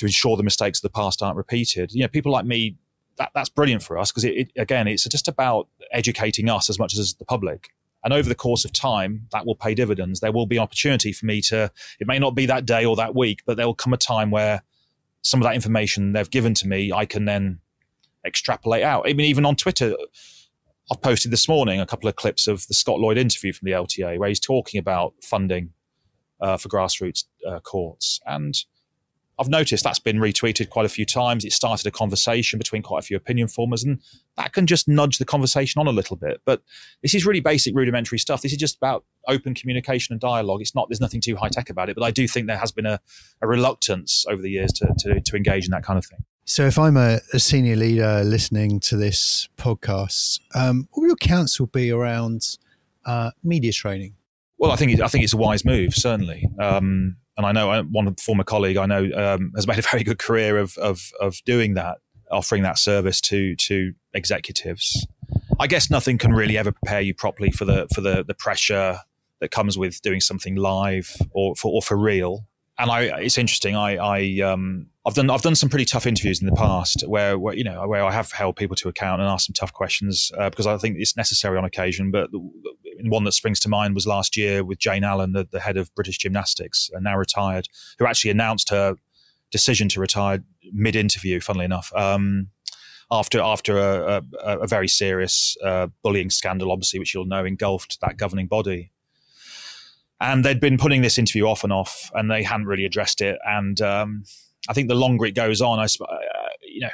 [0.00, 1.92] to ensure the mistakes of the past aren't repeated.
[1.92, 2.74] You know, people like me,
[3.18, 6.78] that, that's brilliant for us because it, it, again, it's just about educating us as
[6.78, 7.68] much as the public.
[8.02, 10.20] And over the course of time, that will pay dividends.
[10.20, 13.14] There will be opportunity for me to, it may not be that day or that
[13.14, 14.62] week, but there will come a time where
[15.20, 17.60] some of that information they've given to me, I can then
[18.24, 19.04] extrapolate out.
[19.06, 19.94] I mean, even on Twitter,
[20.90, 23.72] I've posted this morning a couple of clips of the Scott Lloyd interview from the
[23.72, 25.74] LTA where he's talking about funding
[26.40, 28.18] uh, for grassroots uh, courts.
[28.26, 28.54] And
[29.40, 31.46] I've noticed that's been retweeted quite a few times.
[31.46, 33.98] It started a conversation between quite a few opinion formers, and
[34.36, 36.42] that can just nudge the conversation on a little bit.
[36.44, 36.62] But
[37.02, 38.42] this is really basic, rudimentary stuff.
[38.42, 40.60] This is just about open communication and dialogue.
[40.60, 40.90] It's not.
[40.90, 41.96] There's nothing too high tech about it.
[41.96, 43.00] But I do think there has been a,
[43.40, 46.18] a reluctance over the years to, to, to engage in that kind of thing.
[46.44, 51.16] So, if I'm a, a senior leader listening to this podcast, um, what would your
[51.16, 52.58] counsel be around
[53.06, 54.16] uh, media training?
[54.58, 56.46] Well, I think I think it's a wise move, certainly.
[56.58, 60.04] Um, and I know uh, one former colleague I know um, has made a very
[60.04, 61.98] good career of, of of doing that,
[62.30, 65.06] offering that service to to executives.
[65.58, 68.98] I guess nothing can really ever prepare you properly for the for the the pressure
[69.40, 72.46] that comes with doing something live or for or for real.
[72.80, 73.76] And I, it's interesting.
[73.76, 77.38] I, I um, I've done I've done some pretty tough interviews in the past where,
[77.38, 80.32] where you know where I have held people to account and asked some tough questions
[80.38, 82.10] uh, because I think it's necessary on occasion.
[82.10, 82.38] But the,
[83.04, 85.94] one that springs to mind was last year with Jane Allen, the, the head of
[85.94, 87.66] British Gymnastics, and now retired,
[87.98, 88.96] who actually announced her
[89.50, 91.40] decision to retire mid interview.
[91.40, 91.92] Funnily enough.
[91.94, 92.48] Um,
[93.10, 98.00] after after a, a, a very serious uh, bullying scandal, obviously, which you'll know engulfed
[98.00, 98.92] that governing body,
[100.20, 103.38] and they'd been putting this interview off and off, and they hadn't really addressed it.
[103.44, 104.24] And um,
[104.68, 106.16] I think the longer it goes on, I, uh,
[106.62, 106.90] you know,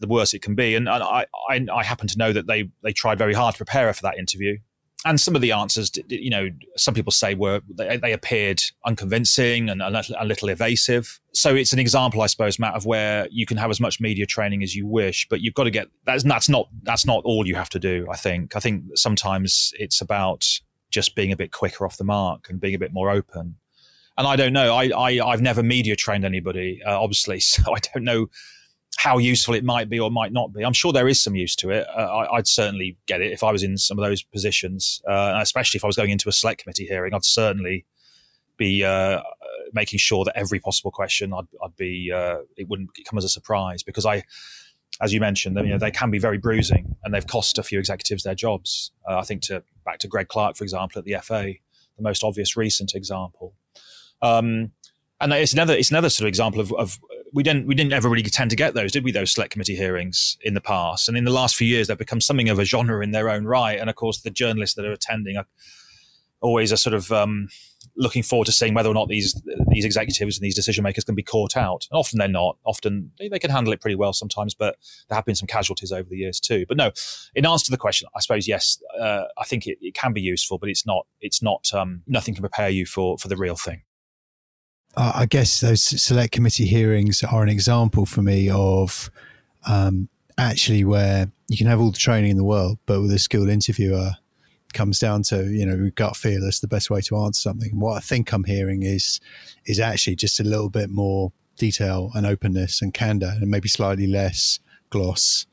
[0.00, 0.74] the worse it can be.
[0.74, 3.86] And I, I, I happen to know that they they tried very hard to prepare
[3.86, 4.58] her for that interview,
[5.04, 9.68] and some of the answers, you know, some people say were they, they appeared unconvincing
[9.68, 11.20] and a little, a little, evasive.
[11.34, 14.24] So it's an example, I suppose, Matt, of where you can have as much media
[14.24, 17.46] training as you wish, but you've got to get that's that's not that's not all
[17.46, 18.06] you have to do.
[18.10, 20.46] I think I think sometimes it's about
[20.94, 23.56] just being a bit quicker off the mark and being a bit more open.
[24.16, 24.72] And I don't know.
[24.72, 28.28] I, I have never media trained anybody, uh, obviously, so I don't know
[28.96, 30.64] how useful it might be or might not be.
[30.64, 31.84] I'm sure there is some use to it.
[31.88, 35.36] Uh, I, would certainly get it if I was in some of those positions, uh,
[35.42, 37.12] especially if I was going into a select committee hearing.
[37.12, 37.86] I'd certainly
[38.56, 39.20] be uh,
[39.72, 43.28] making sure that every possible question I'd, I'd be uh, it wouldn't come as a
[43.28, 44.22] surprise because I,
[45.00, 47.78] as you mentioned, you know, they can be very bruising and they've cost a few
[47.78, 48.92] executives their jobs.
[49.08, 51.54] Uh, I think to back to Greg Clarke, for example, at the FA,
[51.96, 53.54] the most obvious recent example.
[54.22, 54.72] Um,
[55.20, 56.98] and it's another it's another sort of example of, of
[57.32, 59.12] we didn't we didn't ever really tend to get those, did we?
[59.12, 62.20] Those select committee hearings in the past, and in the last few years, they've become
[62.20, 63.78] something of a genre in their own right.
[63.78, 65.46] And of course, the journalists that are attending are
[66.44, 67.48] always are sort of um,
[67.96, 71.14] looking forward to seeing whether or not these these executives and these decision makers can
[71.14, 71.86] be caught out.
[71.90, 72.58] And often they're not.
[72.64, 74.76] Often they, they, can handle it pretty well sometimes, but
[75.08, 76.64] there have been some casualties over the years too.
[76.68, 76.92] But no,
[77.34, 80.20] in answer to the question, I suppose yes, uh, I think it, it, can be
[80.20, 81.06] useful, but it's not.
[81.20, 81.72] It's not.
[81.72, 83.82] Um, nothing can prepare you for for the real thing
[84.96, 89.10] uh, I guess those select committee hearings are an example for me of
[89.66, 93.18] um, actually where you can have all the training in the world, but with a
[93.18, 94.12] skilled interviewer,
[94.74, 97.78] comes down to you know gut feel is the best way to answer something.
[97.78, 99.20] What I think I'm hearing is
[99.64, 104.06] is actually just a little bit more detail and openness and candor, and maybe slightly
[104.06, 104.58] less
[104.90, 105.46] gloss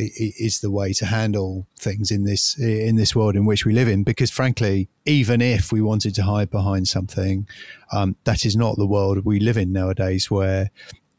[0.00, 3.88] is the way to handle things in this in this world in which we live
[3.88, 4.04] in.
[4.04, 7.48] Because frankly, even if we wanted to hide behind something,
[7.92, 10.70] um, that is not the world we live in nowadays, where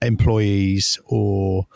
[0.01, 1.67] employees or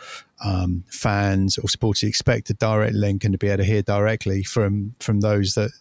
[0.44, 4.44] um, fans or supporters expect a direct link and to be able to hear directly
[4.44, 5.72] from from those that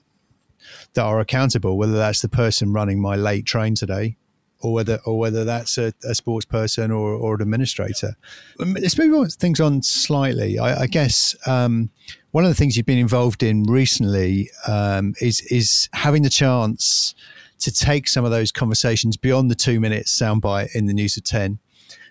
[0.94, 4.16] that are accountable, whether that's the person running my late train today
[4.62, 8.16] or whether or whether that's a, a sports person or, or an administrator.
[8.61, 10.59] Um, let's move on, things on slightly.
[10.59, 11.90] I, I guess um,
[12.31, 17.14] one of the things you've been involved in recently um, is is having the chance
[17.59, 21.25] to take some of those conversations beyond the two minutes soundbite in the news of
[21.25, 21.59] ten,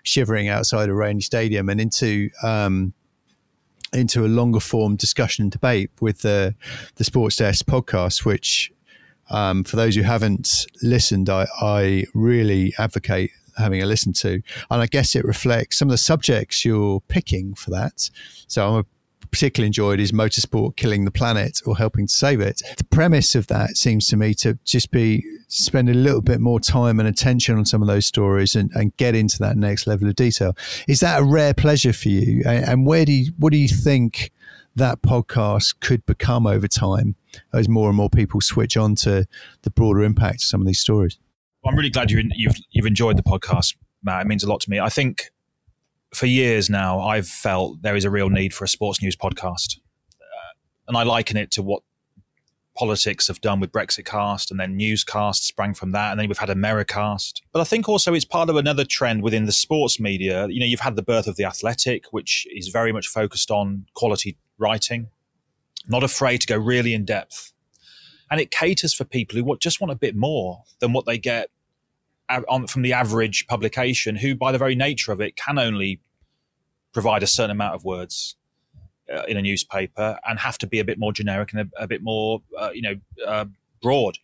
[0.02, 2.92] shivering outside a rainy stadium, and into um,
[3.92, 6.54] into a longer form discussion and debate with the
[6.96, 8.72] the Sports Desk podcast, which
[9.30, 14.42] um, for those who haven't listened, I, I really advocate having a listen to.
[14.70, 18.10] And I guess it reflects some of the subjects you're picking for that.
[18.46, 18.84] So I'm a
[19.32, 22.62] particularly enjoyed is motorsport killing the planet or helping to save it.
[22.76, 26.60] The premise of that seems to me to just be spend a little bit more
[26.60, 30.08] time and attention on some of those stories and, and get into that next level
[30.08, 30.56] of detail.
[30.86, 32.42] Is that a rare pleasure for you?
[32.46, 34.30] And, where do you, what do you think
[34.76, 37.16] that podcast could become over time
[37.52, 39.26] as more and more people switch on to
[39.62, 41.18] the broader impact of some of these stories.
[41.64, 44.22] I'm really glad you, you've, you've enjoyed the podcast, Matt.
[44.22, 44.80] It means a lot to me.
[44.80, 45.30] I think
[46.14, 49.78] for years now, I've felt there is a real need for a sports news podcast.
[50.20, 50.52] Uh,
[50.88, 51.82] and I liken it to what
[52.76, 56.38] politics have done with Brexit Cast, and then Newscast sprang from that, and then we've
[56.38, 57.40] had Americast.
[57.52, 60.48] But I think also it's part of another trend within the sports media.
[60.48, 63.86] You know, you've had the birth of the Athletic, which is very much focused on
[63.94, 65.08] quality writing,
[65.86, 67.52] not afraid to go really in depth.
[68.30, 71.50] And it caters for people who just want a bit more than what they get
[72.68, 76.00] from the average publication, who, by the very nature of it, can only
[76.92, 78.36] provide a certain amount of words
[79.12, 81.86] uh, in a newspaper and have to be a bit more generic and a, a
[81.86, 82.94] bit more, uh, you know,
[83.26, 83.44] uh,
[83.80, 84.18] broad.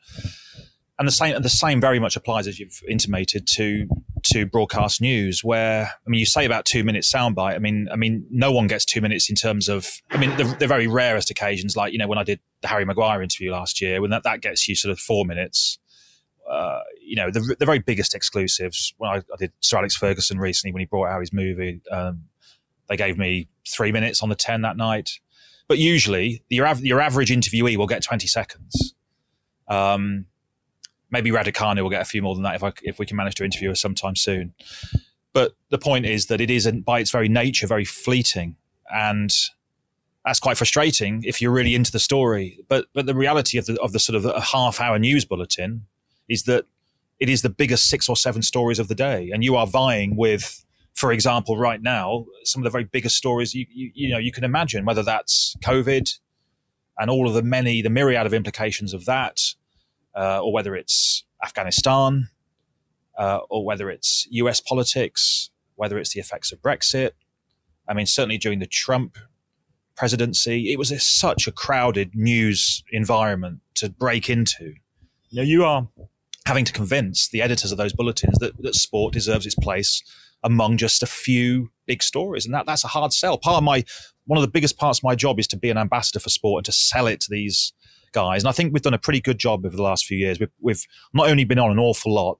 [0.98, 3.88] And the same the same very much applies as you've intimated to
[4.24, 7.54] to broadcast news where I mean you say about two minutes soundbite.
[7.54, 10.56] I mean I mean no one gets two minutes in terms of I mean the,
[10.58, 13.80] the very rarest occasions like you know when I did the Harry Maguire interview last
[13.80, 15.78] year when that, that gets you sort of four minutes
[16.48, 20.38] uh, you know the, the very biggest exclusives when I, I, did Sir Alex Ferguson
[20.38, 22.24] recently when he brought out his movie um,
[22.88, 25.20] they gave me three minutes on the 10 that night
[25.66, 28.94] but usually your, av- your average interviewee will get 20 seconds
[29.68, 30.26] um,
[31.10, 33.34] maybe Raducanu will get a few more than that if I, if we can manage
[33.36, 34.54] to interview her sometime soon.
[35.32, 38.56] But the point is that it is, by its very nature, very fleeting,
[38.92, 39.30] and
[40.24, 42.58] that's quite frustrating if you're really into the story.
[42.68, 45.86] But but the reality of the of the sort of a half hour news bulletin
[46.28, 46.64] is that
[47.18, 50.16] it is the biggest six or seven stories of the day, and you are vying
[50.16, 50.64] with,
[50.94, 54.32] for example, right now, some of the very biggest stories you you, you know you
[54.32, 56.18] can imagine, whether that's COVID
[56.98, 59.40] and all of the many the myriad of implications of that
[60.14, 62.28] uh, or whether it's Afghanistan,
[63.18, 67.12] uh, or whether it's US politics, whether it's the effects of Brexit.
[67.88, 69.16] I mean, certainly during the Trump
[69.98, 70.72] presidency.
[70.72, 74.74] It was a, such a crowded news environment to break into.
[75.32, 75.88] Know, you are
[76.48, 80.02] having to convince the editors of those bulletins that, that sport deserves its place
[80.42, 83.36] among just a few big stories, and that that's a hard sell.
[83.36, 83.84] Part of my
[84.24, 86.60] one of the biggest parts of my job is to be an ambassador for sport
[86.60, 87.72] and to sell it to these
[88.12, 88.42] guys.
[88.42, 90.40] And I think we've done a pretty good job over the last few years.
[90.40, 92.38] We've, we've not only been on an awful lot,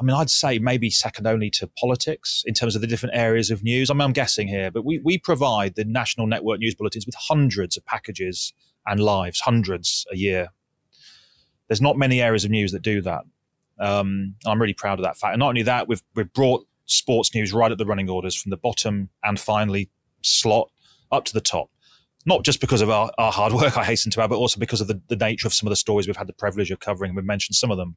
[0.00, 3.50] I mean, I'd say maybe second only to politics in terms of the different areas
[3.50, 3.90] of news.
[3.90, 7.16] I mean, I'm guessing here, but we, we provide the national network news bulletins with
[7.16, 8.52] hundreds of packages
[8.86, 10.48] and lives, hundreds a year.
[11.68, 13.22] There's not many areas of news that do that.
[13.78, 15.34] Um, I'm really proud of that fact.
[15.34, 18.50] And not only that, we've, we've brought sports news right at the running orders from
[18.50, 19.90] the bottom and finally
[20.22, 20.70] slot
[21.12, 21.70] up to the top.
[22.26, 24.80] Not just because of our, our hard work, I hasten to add, but also because
[24.80, 27.14] of the, the nature of some of the stories we've had the privilege of covering.
[27.14, 27.96] We've mentioned some of them.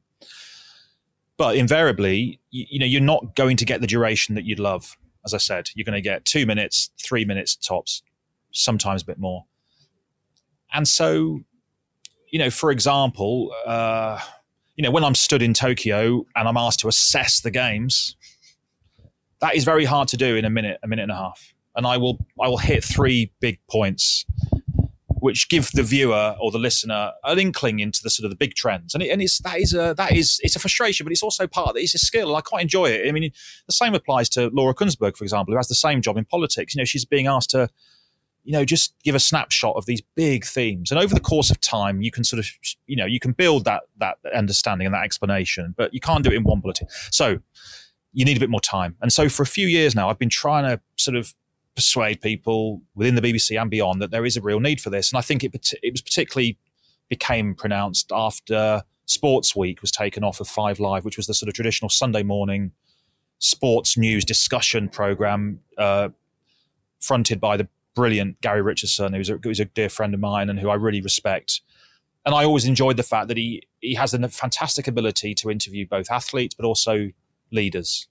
[1.36, 4.96] But invariably, you, you know, you're not going to get the duration that you'd love.
[5.24, 8.02] As I said, you're going to get two minutes, three minutes tops,
[8.52, 9.46] sometimes a bit more.
[10.74, 11.40] And so,
[12.32, 14.18] you know, for example, uh,
[14.74, 18.16] you know, when I'm stood in Tokyo and I'm asked to assess the games,
[19.40, 21.54] that is very hard to do in a minute, a minute and a half.
[21.76, 24.24] And I will, I will hit three big points
[25.20, 28.54] which give the viewer or the listener an inkling into the sort of the big
[28.54, 28.92] trends.
[28.92, 31.46] And, it, and it's that is a that is it's a frustration, but it's also
[31.46, 31.80] part of it.
[31.80, 32.34] It's a skill.
[32.34, 33.08] I quite enjoy it.
[33.08, 33.30] I mean,
[33.66, 36.74] the same applies to Laura Kuenssberg, for example, who has the same job in politics.
[36.74, 37.68] You know, she's being asked to,
[38.44, 41.60] you know, just give a snapshot of these big themes, and over the course of
[41.60, 42.48] time, you can sort of,
[42.86, 46.30] you know, you can build that that understanding and that explanation, but you can't do
[46.30, 46.88] it in one bulletin.
[47.10, 47.38] So
[48.12, 48.96] you need a bit more time.
[49.00, 51.34] And so for a few years now, I've been trying to sort of
[51.74, 55.10] persuade people within the BBC and beyond that there is a real need for this.
[55.10, 56.58] And I think it it was particularly
[57.08, 61.48] became pronounced after Sports Week was taken off of Five Live, which was the sort
[61.48, 62.72] of traditional Sunday morning
[63.38, 66.08] sports news discussion program uh,
[67.00, 70.58] fronted by the brilliant Gary Richardson, who's a, who's a dear friend of mine and
[70.58, 71.60] who I really respect.
[72.24, 75.86] And I always enjoyed the fact that he he has a fantastic ability to interview
[75.86, 77.10] both athletes but also
[77.50, 78.06] leaders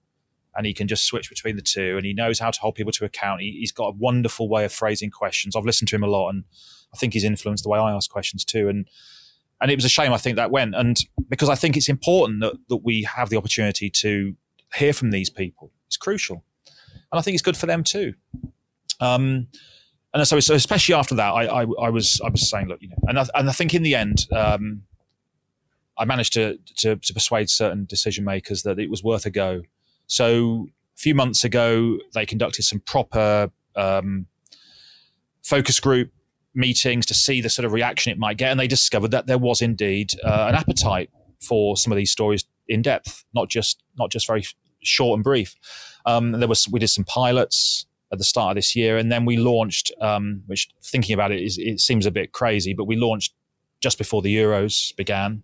[0.55, 2.91] and he can just switch between the two and he knows how to hold people
[2.91, 3.41] to account.
[3.41, 5.55] He, has got a wonderful way of phrasing questions.
[5.55, 6.43] I've listened to him a lot and
[6.93, 8.67] I think he's influenced the way I ask questions too.
[8.67, 8.87] And
[9.61, 10.75] and it was a shame I think that went.
[10.75, 10.97] And
[11.29, 14.35] because I think it's important that, that we have the opportunity to
[14.73, 15.71] hear from these people.
[15.87, 16.43] It's crucial.
[17.11, 18.15] And I think it's good for them too.
[19.01, 19.47] Um,
[20.13, 22.89] and so, so especially after that, I, I, I, was I was saying, look, you
[22.89, 24.83] know, and I, and I think in the end, um,
[25.97, 29.63] I managed to, to, to persuade certain decision makers that it was worth a go
[30.11, 34.25] so a few months ago, they conducted some proper um,
[35.41, 36.11] focus group
[36.53, 39.37] meetings to see the sort of reaction it might get, and they discovered that there
[39.37, 41.09] was indeed uh, an appetite
[41.39, 44.43] for some of these stories in depth, not just not just very
[44.83, 45.55] short and brief.
[46.05, 49.25] Um, there was we did some pilots at the start of this year, and then
[49.25, 49.91] we launched.
[50.01, 53.33] Um, which thinking about it is it seems a bit crazy, but we launched
[53.79, 55.43] just before the Euros began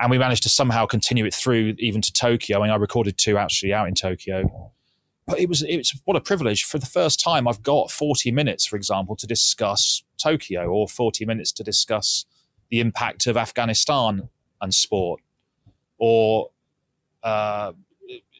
[0.00, 2.58] and we managed to somehow continue it through even to Tokyo.
[2.58, 4.72] I mean, I recorded two actually out in Tokyo,
[5.26, 6.64] but it was it's what a privilege.
[6.64, 11.24] For the first time, I've got forty minutes, for example, to discuss Tokyo, or forty
[11.24, 12.24] minutes to discuss
[12.70, 14.28] the impact of Afghanistan
[14.60, 15.20] and sport,
[15.98, 16.50] or
[17.22, 17.72] uh,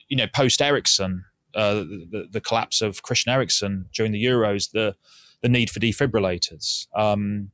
[0.08, 4.96] you know, post Eriksen, uh, the, the, collapse of Christian Eriksen during the Euros, the
[5.42, 6.86] the need for defibrillators.
[6.96, 7.50] Um,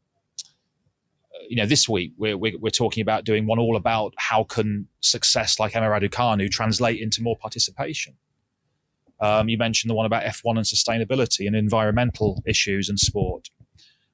[1.48, 4.86] you know, this week we're, we're, we're, talking about doing one all about how can
[5.00, 8.14] success like Emma Raducanu translate into more participation.
[9.20, 13.50] Um, you mentioned the one about F1 and sustainability and environmental issues and sport.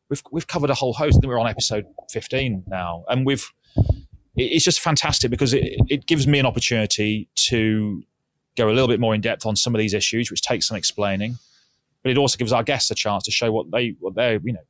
[0.08, 1.20] We've we've covered a whole host.
[1.22, 3.52] I we're on episode 15 now, and we've
[4.36, 8.02] it's just fantastic because it, it gives me an opportunity to
[8.56, 10.76] go a little bit more in depth on some of these issues, which takes some
[10.76, 11.38] explaining.
[12.02, 14.52] But it also gives our guests a chance to show what they what they you
[14.52, 14.64] know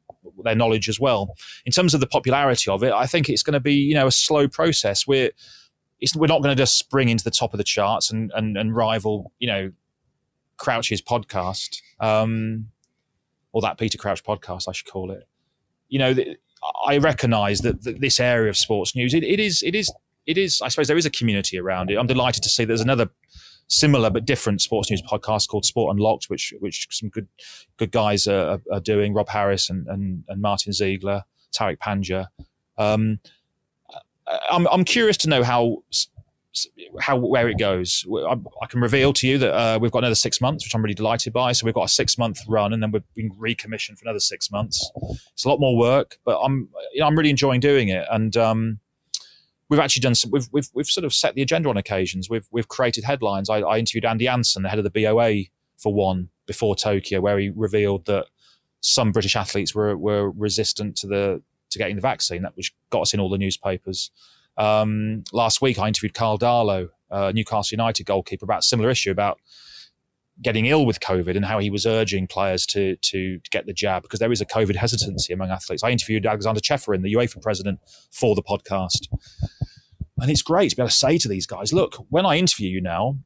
[0.45, 1.35] their knowledge as well.
[1.65, 4.07] In terms of the popularity of it, I think it's going to be you know
[4.07, 5.07] a slow process.
[5.07, 5.31] We're
[6.15, 8.75] we're not going to just spring into the top of the charts and and, and
[8.75, 9.73] rival you know
[10.57, 12.69] Crouch's podcast um,
[13.53, 15.27] or that Peter Crouch podcast, I should call it.
[15.89, 16.15] You know,
[16.87, 19.93] I recognise that, that, this area of sports news it, it is it is
[20.27, 21.97] it is I suppose there is a community around it.
[21.97, 23.09] I'm delighted to see there's another
[23.69, 27.29] similar but different sports news podcast called Sport Unlocked, which which some good
[27.77, 29.15] good guys are, are doing.
[29.15, 32.27] Rob Harris and, and, and Martin Ziegler, Tariq Panja.
[32.79, 33.21] Um,
[34.51, 35.83] I'm I'm curious to know how
[37.01, 38.05] how where it goes.
[38.11, 40.83] I, I can reveal to you that uh, we've got another six months, which I'm
[40.83, 41.53] really delighted by.
[41.53, 44.51] So we've got a six month run, and then we've been recommissioned for another six
[44.51, 44.91] months.
[45.33, 48.37] It's a lot more work, but I'm you know, I'm really enjoying doing it, and
[48.37, 48.81] um,
[49.69, 52.31] we've actually done some, we've, we've, we've sort of set the agenda on occasions.
[52.31, 53.51] We've, we've created headlines.
[53.51, 55.45] I, I interviewed Andy Anson, the head of the BOA
[55.77, 58.27] for one before Tokyo, where he revealed that
[58.81, 63.03] some British athletes were were resistant to the to getting the vaccine, that which got
[63.03, 64.11] us in all the newspapers.
[64.57, 69.11] Um, last week, I interviewed Carl Darlow, uh, Newcastle United goalkeeper, about a similar issue
[69.11, 69.41] about
[70.43, 73.73] getting ill with COVID and how he was urging players to, to, to get the
[73.73, 75.83] jab because there is a COVID hesitancy among athletes.
[75.83, 79.09] I interviewed Alexander Ceferin, the UEFA president, for the podcast.
[80.19, 82.69] And it's great to be able to say to these guys, look, when I interview
[82.69, 83.19] you now,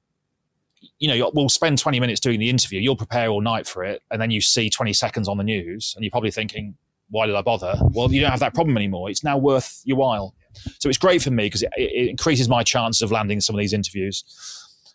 [0.98, 2.80] you know, we'll spend 20 minutes doing the interview.
[2.80, 4.02] You'll prepare all night for it.
[4.10, 6.74] And then you see 20 seconds on the news and you're probably thinking,
[7.10, 7.74] why did I bother?
[7.92, 9.10] Well, you don't have that problem anymore.
[9.10, 10.34] It's now worth your while.
[10.78, 13.60] So it's great for me because it, it increases my chances of landing some of
[13.60, 14.24] these interviews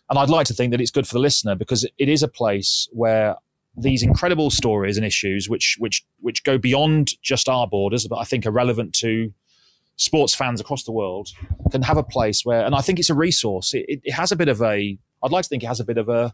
[0.08, 2.28] and I'd like to think that it's good for the listener because it is a
[2.28, 3.36] place where
[3.76, 8.24] these incredible stories and issues, which which which go beyond just our borders, but I
[8.24, 9.32] think are relevant to
[9.96, 11.28] sports fans across the world,
[11.70, 13.74] can have a place where, and I think it's a resource.
[13.74, 14.98] It, it has a bit of a.
[15.22, 16.30] I'd like to think it has a bit of a, uh,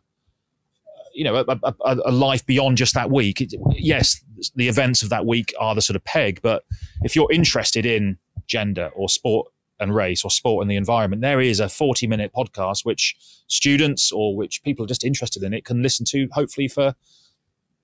[1.15, 3.41] you know, a, a, a life beyond just that week.
[3.41, 4.23] It, yes,
[4.55, 6.65] the events of that week are the sort of peg, but
[7.03, 9.49] if you're interested in gender or sport
[9.79, 14.11] and race or sport and the environment, there is a 40 minute podcast which students
[14.13, 16.95] or which people are just interested in it can listen to hopefully for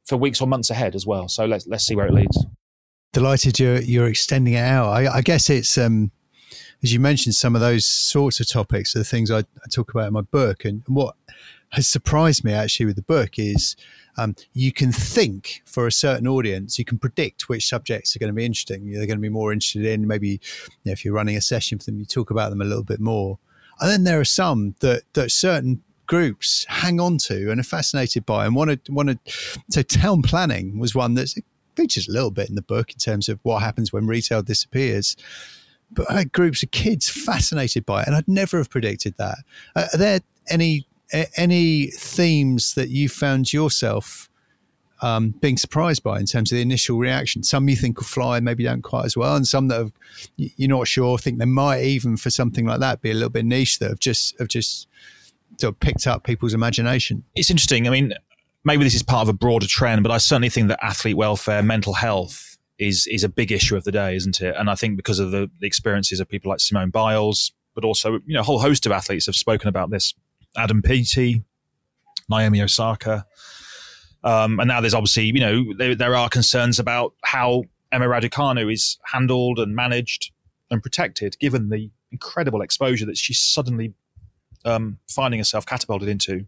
[0.06, 1.28] for weeks or months ahead as well.
[1.28, 2.46] So let's let's see where it leads.
[3.12, 4.88] Delighted you're you're extending it out.
[4.90, 6.10] I, I guess it's um,
[6.82, 9.90] as you mentioned, some of those sorts of topics are the things I, I talk
[9.90, 10.64] about in my book.
[10.64, 11.16] And what
[11.70, 13.76] has surprised me actually with the book is
[14.16, 18.32] um, you can think for a certain audience, you can predict which subjects are going
[18.32, 18.90] to be interesting.
[18.90, 20.06] They're going to be more interested in.
[20.06, 20.38] Maybe you
[20.86, 23.00] know, if you're running a session for them, you talk about them a little bit
[23.00, 23.38] more.
[23.80, 28.24] And then there are some that that certain groups hang on to and are fascinated
[28.24, 29.18] by and want to want to.
[29.70, 31.34] So town planning was one that
[31.78, 35.16] features a little bit in the book in terms of what happens when retail disappears.
[35.90, 39.38] But I had groups of kids fascinated by it, and I'd never have predicted that.
[39.74, 40.86] Uh, are there any
[41.36, 44.28] any themes that you found yourself
[45.00, 47.42] um, being surprised by in terms of the initial reaction?
[47.42, 49.92] Some you think will fly, maybe don't quite as well, and some that have,
[50.36, 51.16] you're not sure.
[51.16, 54.00] Think they might even for something like that be a little bit niche that have
[54.00, 54.88] just have just
[55.58, 57.24] sort of picked up people's imagination.
[57.34, 57.86] It's interesting.
[57.88, 58.12] I mean,
[58.68, 61.62] maybe this is part of a broader trend, but I certainly think that athlete welfare,
[61.62, 64.54] mental health is is a big issue of the day, isn't it?
[64.56, 68.20] And I think because of the, the experiences of people like Simone Biles, but also
[68.26, 70.14] you know a whole host of athletes have spoken about this
[70.56, 71.42] Adam Peaty,
[72.28, 73.26] Naomi Osaka.
[74.24, 77.62] Um, and now there's obviously, you know, there, there, are concerns about how
[77.92, 80.32] Emma Raducanu is handled and managed
[80.72, 83.94] and protected, given the incredible exposure that she's suddenly
[84.64, 86.46] um, finding herself catapulted into.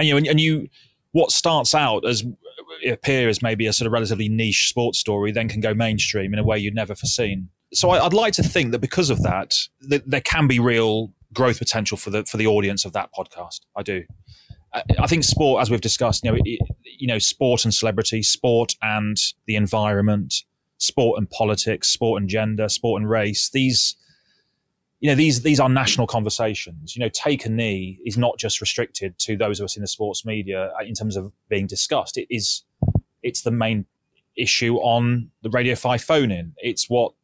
[0.00, 0.68] And you know, and, and you,
[1.12, 2.24] what starts out as
[2.82, 6.32] it appears as maybe a sort of relatively niche sports story, then can go mainstream
[6.32, 7.50] in a way you'd never foreseen.
[7.74, 11.12] So I, would like to think that because of that, that there can be real
[11.34, 13.60] growth potential for the for the audience of that podcast.
[13.76, 14.04] I do.
[14.72, 16.60] I, I think sport, as we've discussed, you know, it,
[16.98, 20.34] you know, sport and celebrity, sport and the environment,
[20.78, 23.50] sport and politics, sport and gender, sport and race.
[23.50, 23.96] These,
[25.00, 26.94] you know, these these are national conversations.
[26.94, 29.88] You know, take a knee is not just restricted to those of us in the
[29.88, 32.18] sports media uh, in terms of being discussed.
[32.18, 32.64] It is,
[33.22, 33.86] it's the main
[34.36, 36.52] issue on the Radio Five phone in.
[36.58, 37.14] It's what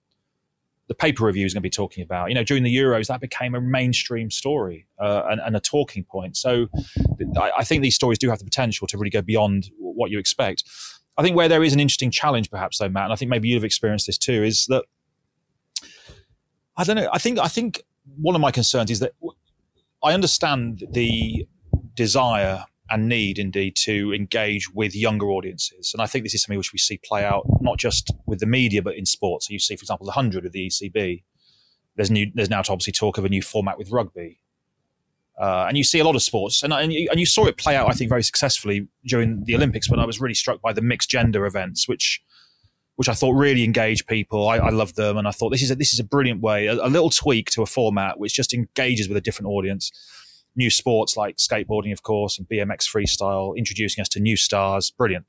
[0.89, 2.29] the paper review is going to be talking about.
[2.31, 6.05] You know, during the Euros, that became a mainstream story uh, and, and, a talking
[6.05, 6.37] point.
[6.37, 6.69] So
[7.37, 10.19] I, I, think these stories do have the potential to really go beyond what you
[10.21, 10.63] expect.
[11.19, 13.49] I think where there is an interesting challenge, perhaps, though, Matt, and I think maybe
[13.49, 14.85] you've experienced this too, is that
[16.77, 17.09] I don't know.
[17.13, 17.83] I think I think
[18.17, 19.13] one of my concerns is that
[20.03, 21.47] I understand the
[21.95, 25.91] desire and need indeed to engage with younger audiences.
[25.93, 28.47] And I think this is something which we see play out not just with the
[28.47, 29.49] media, but in sports.
[29.49, 31.25] So you see, for example, the 100 of the ECB.
[31.97, 34.41] There's, new, there's now obviously talk of a new format with rugby.
[35.41, 37.59] Uh, and you see a lot of sports, and, and you, and, you, saw it
[37.59, 39.87] play out, I think, very successfully during the Olympics.
[39.87, 42.23] But I was really struck by the mixed gender events, which
[42.97, 44.49] which I thought really engaged people.
[44.49, 46.67] I, I loved them, and I thought this is a, this is a brilliant way,
[46.67, 49.93] a, a little tweak to a format which just engages with a different audience
[50.57, 54.91] new sports like skateboarding, of course, and BMX freestyle, introducing us to new stars.
[54.91, 55.27] Brilliant.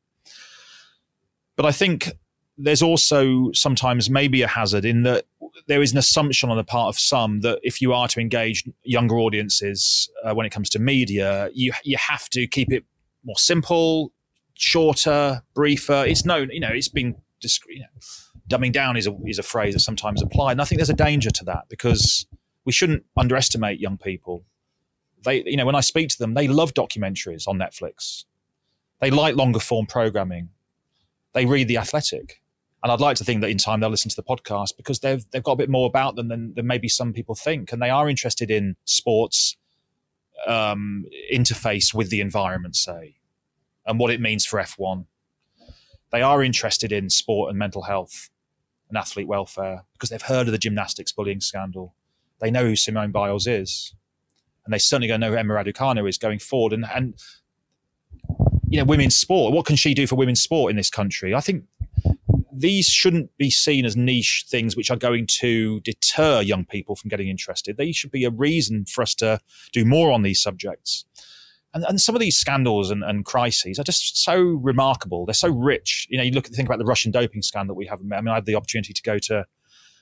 [1.55, 2.13] But I think
[2.57, 5.25] there's also sometimes maybe a hazard in that
[5.67, 8.67] there is an assumption on the part of some that if you are to engage
[8.83, 12.83] younger audiences uh, when it comes to media, you you have to keep it
[13.23, 14.11] more simple,
[14.55, 16.05] shorter, briefer.
[16.07, 17.15] It's known, you know, it's been.
[17.67, 17.87] You know,
[18.49, 20.93] dumbing down is a is a phrase that sometimes applied, and I think there's a
[20.93, 22.25] danger to that because
[22.65, 24.43] we shouldn't underestimate young people
[25.23, 28.25] they, you know, when I speak to them, they love documentaries on Netflix.
[29.01, 30.49] They like longer form programming.
[31.33, 32.41] They read The Athletic.
[32.83, 35.25] And I'd like to think that in time they'll listen to the podcast because they've,
[35.31, 37.71] they've got a bit more about them than, than maybe some people think.
[37.71, 39.57] And they are interested in sports
[40.47, 43.15] um, interface with the environment, say,
[43.85, 45.05] and what it means for F1.
[46.11, 48.29] They are interested in sport and mental health
[48.89, 51.95] and athlete welfare because they've heard of the gymnastics bullying scandal.
[52.39, 53.93] They know who Simone Biles is,
[54.65, 56.73] and they certainly to know who Emma Raducanu is going forward.
[56.73, 57.15] And and
[58.69, 59.53] you know, women's sport.
[59.53, 61.33] What can she do for women's sport in this country?
[61.33, 61.63] I think
[62.51, 67.09] these shouldn't be seen as niche things which are going to deter young people from
[67.09, 67.77] getting interested.
[67.77, 69.39] They should be a reason for us to
[69.71, 71.05] do more on these subjects.
[71.77, 75.27] And, and some of these scandals and, and, crises are just so remarkable.
[75.27, 76.07] They're so rich.
[76.09, 77.99] You know, you look at think about the Russian doping scandal that we have.
[77.99, 79.45] I mean, I had the opportunity to go to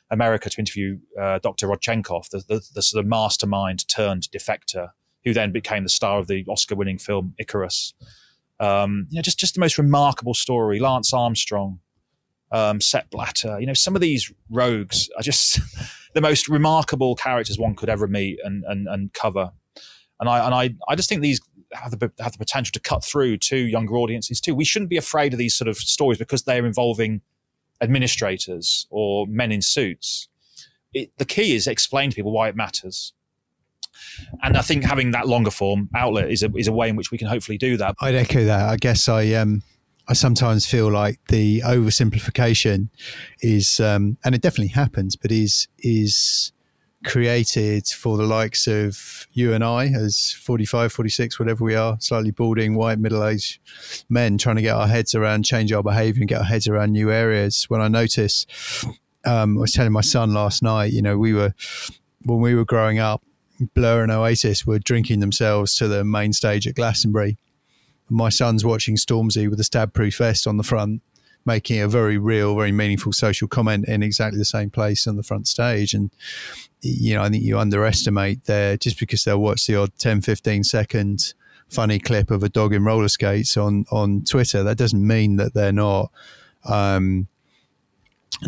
[0.10, 1.68] America to interview uh, Dr.
[1.68, 4.92] Rodchenkov, the, the, the sort of mastermind turned defector,
[5.26, 7.94] who then became the star of the Oscar-winning film Icarus.
[8.62, 10.80] Um, you know, just just the most remarkable story.
[10.80, 11.82] Lance Armstrong,
[12.54, 13.60] um, Sepp Blatter.
[13.60, 15.60] You know, some of these rogues are just
[16.14, 19.52] the most remarkable characters one could ever meet and and, and cover.
[20.22, 21.42] And I and I I just think these
[21.74, 24.56] have the have the potential to cut through to younger audiences too.
[24.56, 27.22] We shouldn't be afraid of these sort of stories because they're involving
[27.82, 30.28] administrators or men in suits.
[30.94, 33.14] It, the key is explain to people why it matters.
[34.44, 37.12] And I think having that longer form outlet is a is a way in which
[37.12, 37.96] we can hopefully do that.
[38.02, 38.70] I'd echo that.
[38.70, 39.62] I guess I um
[40.08, 42.90] I sometimes feel like the oversimplification
[43.42, 46.52] is, um, and it definitely happens, but is is
[47.06, 52.32] created for the likes of you and I, as 45, 46, whatever we are, slightly
[52.32, 53.60] balding, white, middle aged
[54.10, 56.92] men, trying to get our heads around, change our behavior, and get our heads around
[56.92, 57.66] new areas.
[57.70, 58.46] When I notice,
[59.26, 61.54] um, I was telling my son last night, you know, we were
[62.24, 63.24] when we were growing up,
[63.74, 67.38] Blur and Oasis were drinking themselves to the main stage at Glastonbury
[68.10, 71.02] my son's watching Stormzy with a stab proof vest on the front,
[71.46, 75.24] making a very real, very meaningful social comment in exactly the same place on the
[75.24, 75.94] front stage.
[75.94, 76.12] And,
[76.82, 80.64] you know, I think you underestimate there just because they'll watch the odd 10, 15
[80.64, 81.34] second
[81.70, 84.64] funny clip of a dog in roller skates on, on Twitter.
[84.64, 86.12] That doesn't mean that they're not.
[86.66, 87.28] Um,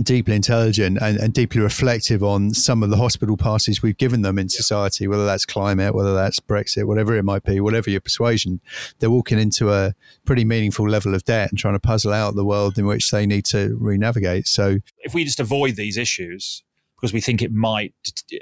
[0.03, 4.37] deeply intelligent and, and, deeply reflective on some of the hospital passes we've given them
[4.37, 8.59] in society, whether that's climate, whether that's Brexit, whatever it might be, whatever your persuasion,
[8.99, 9.93] they're walking into a
[10.25, 13.25] pretty meaningful level of debt and trying to puzzle out the world in which they
[13.25, 14.47] need to re-navigate.
[14.47, 16.63] So, if we just avoid these issues
[16.95, 17.93] because we think it might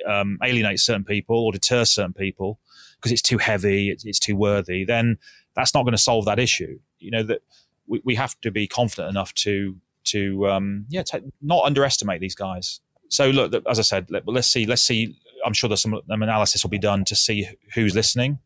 [0.08, 2.60] um, alienate certain people or deter certain people
[2.96, 5.18] because it's too heavy, it's, it's too worthy, then
[5.56, 6.80] that's not going to solve that issue.
[7.00, 7.42] You know that
[7.88, 9.76] we, we have to be confident enough to
[10.06, 12.80] to um, yeah t- not underestimate these guys.
[13.10, 14.66] So look, as I said, let, us see.
[14.66, 15.18] Let's see.
[15.46, 18.40] I'm sure there's some analysis will be done to see who's listening.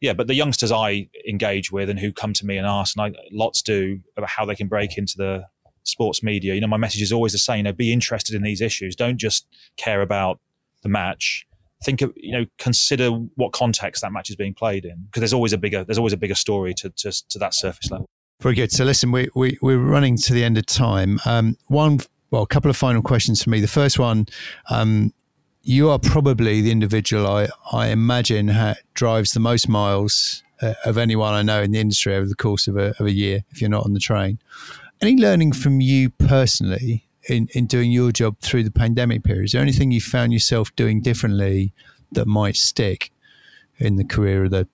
[0.00, 3.14] Yeah, but the youngsters I engage with and who come to me and ask, and
[3.14, 5.44] I lots do about how they can break into the
[5.84, 6.54] sports media.
[6.54, 7.58] You know, my message is always the same.
[7.58, 8.96] You know, be interested in these issues.
[8.96, 9.46] Don't just
[9.76, 10.40] care about
[10.82, 11.46] the match.
[11.84, 15.34] Think of you know, consider what context that match is being played in, because there's
[15.34, 18.08] always a bigger there's always a bigger story to to, to that surface level.
[18.40, 18.72] Very good.
[18.72, 21.20] So listen, we, we, we're running to the end of time.
[21.26, 23.60] Um, one, well, a couple of final questions for me.
[23.60, 24.26] The first one,
[24.70, 25.12] um,
[25.62, 30.96] you are probably the individual I, I imagine ha- drives the most miles uh, of
[30.96, 33.60] anyone I know in the industry over the course of a, of a year, if
[33.60, 34.38] you're not on the train.
[35.02, 39.44] Any learning from you personally in, in doing your job through the pandemic period?
[39.44, 41.74] Is there anything you found yourself doing differently
[42.12, 43.12] that might stick
[43.76, 44.66] in the career of the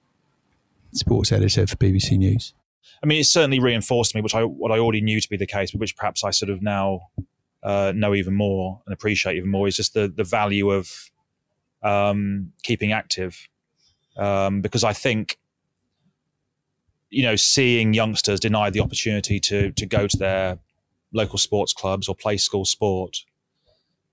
[0.92, 2.54] sports editor for BBC News?
[3.02, 5.46] I mean, it certainly reinforced me, which I what I already knew to be the
[5.46, 7.08] case, but which perhaps I sort of now
[7.62, 11.10] uh, know even more and appreciate even more is just the the value of
[11.82, 13.48] um, keeping active,
[14.16, 15.38] um, because I think
[17.10, 20.58] you know seeing youngsters denied the opportunity to to go to their
[21.12, 23.24] local sports clubs or play school sport,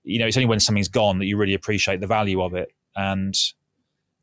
[0.04, 2.68] you know, it's only when something's gone that you really appreciate the value of it.
[2.94, 3.34] And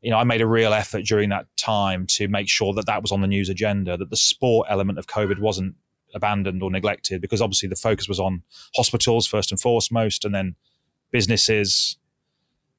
[0.02, 3.02] you know, I made a real effort during that time to make sure that that
[3.02, 5.76] was on the news agenda, that the sport element of COVID wasn't
[6.14, 8.42] abandoned or neglected, because obviously the focus was on
[8.74, 10.56] hospitals first and foremost, and then
[11.12, 11.96] businesses.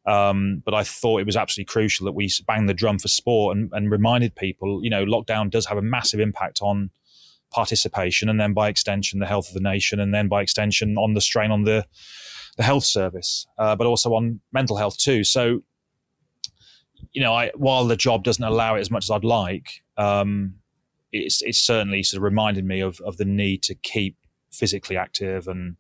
[0.05, 3.55] Um, but I thought it was absolutely crucial that we banged the drum for sport
[3.55, 6.89] and, and reminded people, you know, lockdown does have a massive impact on
[7.51, 11.13] participation, and then by extension, the health of the nation, and then by extension, on
[11.13, 11.85] the strain on the
[12.57, 15.23] the health service, uh, but also on mental health too.
[15.23, 15.63] So
[17.11, 20.55] you know, I, while the job doesn't allow it as much as I'd like, um,
[21.11, 24.17] it's, it's certainly sort of reminded me of, of the need to keep
[24.51, 25.75] physically active and,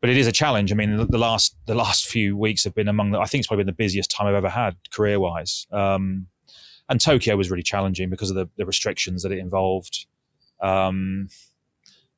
[0.00, 0.70] but it is a challenge.
[0.70, 3.40] I mean, the, the last, the last few weeks have been among the, I think
[3.40, 5.66] it's probably been the busiest time I've ever had career wise.
[5.72, 6.26] Um,
[6.90, 10.06] and Tokyo was really challenging because of the, the restrictions that it involved.
[10.60, 11.28] Um,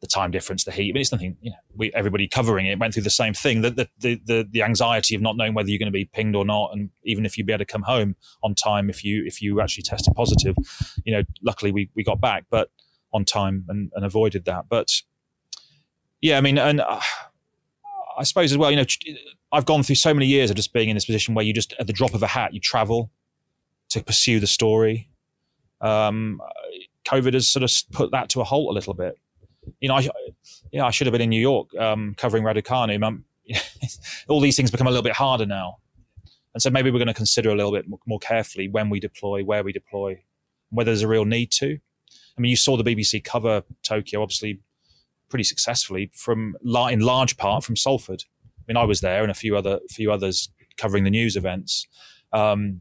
[0.01, 0.91] the time difference, the heat.
[0.91, 1.37] I mean, it's nothing.
[1.41, 3.63] You know, we everybody covering it went through the same thing.
[3.63, 6.45] The the, the the anxiety of not knowing whether you're going to be pinged or
[6.45, 9.41] not, and even if you'd be able to come home on time if you if
[9.41, 10.57] you actually tested positive.
[11.05, 12.71] You know, luckily we we got back, but
[13.13, 14.67] on time and, and avoided that.
[14.69, 14.91] But
[16.21, 17.01] Yeah, I mean, and uh,
[18.19, 18.85] I suppose as well, you know,
[19.53, 21.75] I've gone through so many years of just being in this position where you just,
[21.79, 23.11] at the drop of a hat, you travel
[23.91, 25.11] to pursue the story.
[25.81, 26.41] Um,
[27.07, 29.19] COVID has sort of put that to a halt a little bit.
[29.81, 30.09] You know, I,
[30.73, 33.23] yeah, I should have been in New York um, covering Raducanu.
[34.29, 35.79] All these things become a little bit harder now.
[36.55, 39.45] And so maybe we're going to consider a little bit more carefully when we deploy,
[39.45, 40.23] where we deploy,
[40.71, 41.79] whether there's a real need to.
[42.37, 44.61] I mean, you saw the BBC cover Tokyo, obviously
[45.29, 48.25] pretty successfully from in large part from Salford.
[48.45, 51.87] I mean, I was there and a few other few others covering the news events
[52.33, 52.81] um,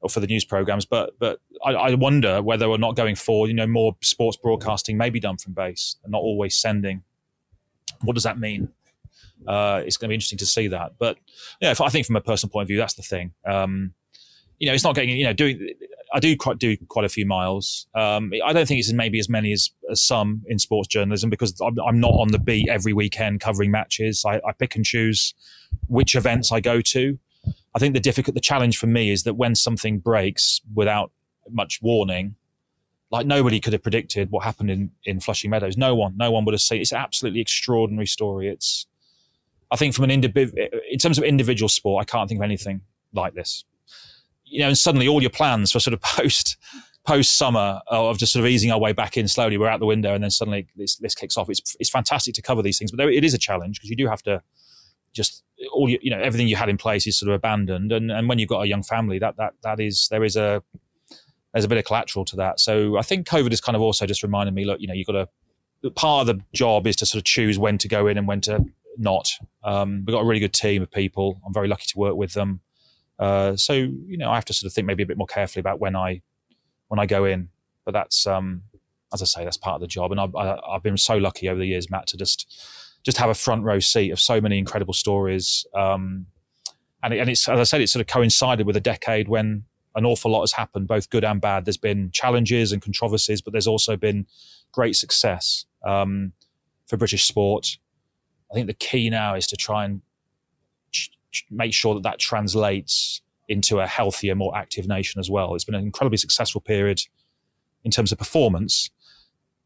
[0.00, 0.84] or for the news programs.
[0.84, 4.96] But but I, I, wonder whether or not going forward, you know, more sports broadcasting
[4.96, 7.02] may be done from base and not always sending.
[8.02, 8.68] What does that mean?
[9.46, 10.92] Uh, it's going to be interesting to see that.
[10.98, 11.18] But
[11.60, 13.32] yeah, I think from a personal point of view, that's the thing.
[13.46, 13.94] Um,
[14.58, 15.74] you know, it's not getting you know doing
[16.12, 17.86] I do quite do quite a few miles.
[17.94, 21.58] Um, I don't think it's maybe as many as, as some in sports journalism because
[21.60, 24.24] I'm, I'm, not on the beat every weekend covering matches.
[24.26, 25.34] I, I, pick and choose
[25.88, 27.18] which events I go to.
[27.74, 31.12] I think the difficult, the challenge for me is that when something breaks without
[31.48, 32.36] much warning,
[33.10, 35.76] like nobody could have predicted what happened in, in Flushing Meadows.
[35.76, 36.80] No one, no one would have seen.
[36.80, 38.48] It's an absolutely extraordinary story.
[38.48, 38.86] It's,
[39.70, 42.82] I think from an individual, in terms of individual sport, I can't think of anything
[43.12, 43.64] like this
[44.50, 46.58] you know, and suddenly all your plans for sort of post
[47.06, 49.86] post summer of just sort of easing our way back in slowly, we're out the
[49.86, 51.48] window, and then suddenly this this kicks off.
[51.48, 54.08] It's it's fantastic to cover these things, but it is a challenge because you do
[54.08, 54.42] have to
[55.12, 55.42] just
[55.72, 58.28] all you, you know everything you had in place is sort of abandoned, and and
[58.28, 60.62] when you've got a young family, that that that is there is a
[61.52, 62.60] there's a bit of collateral to that.
[62.60, 65.06] So I think COVID has kind of also just reminded me, look, you know, you've
[65.06, 65.28] got
[65.82, 68.28] to part of the job is to sort of choose when to go in and
[68.28, 68.64] when to
[68.98, 69.32] not.
[69.64, 71.40] Um, we've got a really good team of people.
[71.46, 72.60] I'm very lucky to work with them.
[73.18, 75.60] Uh, so you know, I have to sort of think maybe a bit more carefully
[75.60, 76.22] about when I
[76.88, 77.48] when I go in.
[77.84, 78.62] But that's um,
[79.12, 80.12] as I say, that's part of the job.
[80.12, 82.52] And I've, I, have been so lucky over the years, Matt, to just
[83.04, 85.66] just have a front row seat of so many incredible stories.
[85.74, 86.26] Um,
[87.02, 89.64] and, it, and it's as I said, it sort of coincided with a decade when
[89.94, 91.64] an awful lot has happened, both good and bad.
[91.64, 94.26] There's been challenges and controversies, but there's also been
[94.72, 96.32] great success um,
[96.86, 97.78] for British sport.
[98.50, 100.02] I think the key now is to try and
[101.50, 105.54] make sure that that translates into a healthier, more active nation as well.
[105.54, 107.00] It's been an incredibly successful period
[107.84, 108.90] in terms of performance.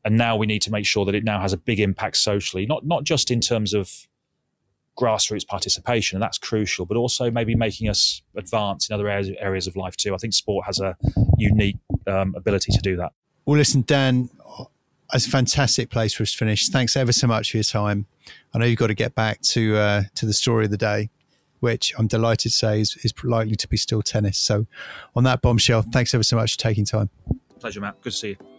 [0.05, 2.66] And now we need to make sure that it now has a big impact socially,
[2.66, 3.90] not, not just in terms of
[4.98, 9.66] grassroots participation, and that's crucial, but also maybe making us advance in other areas, areas
[9.66, 10.14] of life too.
[10.14, 10.96] I think sport has a
[11.38, 13.12] unique um, ability to do that.
[13.46, 14.30] Well, listen, Dan,
[15.12, 16.68] it's a fantastic place for us to finish.
[16.68, 18.07] Thanks ever so much for your time.
[18.55, 21.11] I know you've got to get back to uh, to the story of the day
[21.64, 24.36] which I'm delighted to say is, is likely to be still tennis.
[24.36, 24.66] So,
[25.16, 27.09] on that bombshell, thanks ever so much for taking time.
[27.59, 28.02] Pleasure, Matt.
[28.02, 28.53] Good to see you.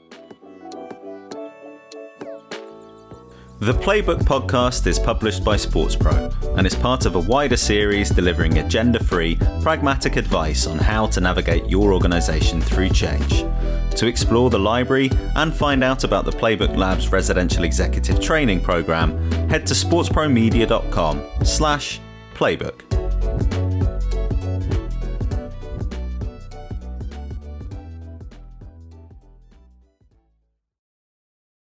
[3.60, 8.58] The Playbook podcast is published by SportsPro and is part of a wider series delivering
[8.58, 13.46] agenda free, pragmatic advice on how to navigate your organisation through change.
[13.96, 19.18] To explore the library and find out about the Playbook Labs residential executive training program,
[19.50, 22.02] head to sportspromedia.com slash
[22.34, 23.05] playbook.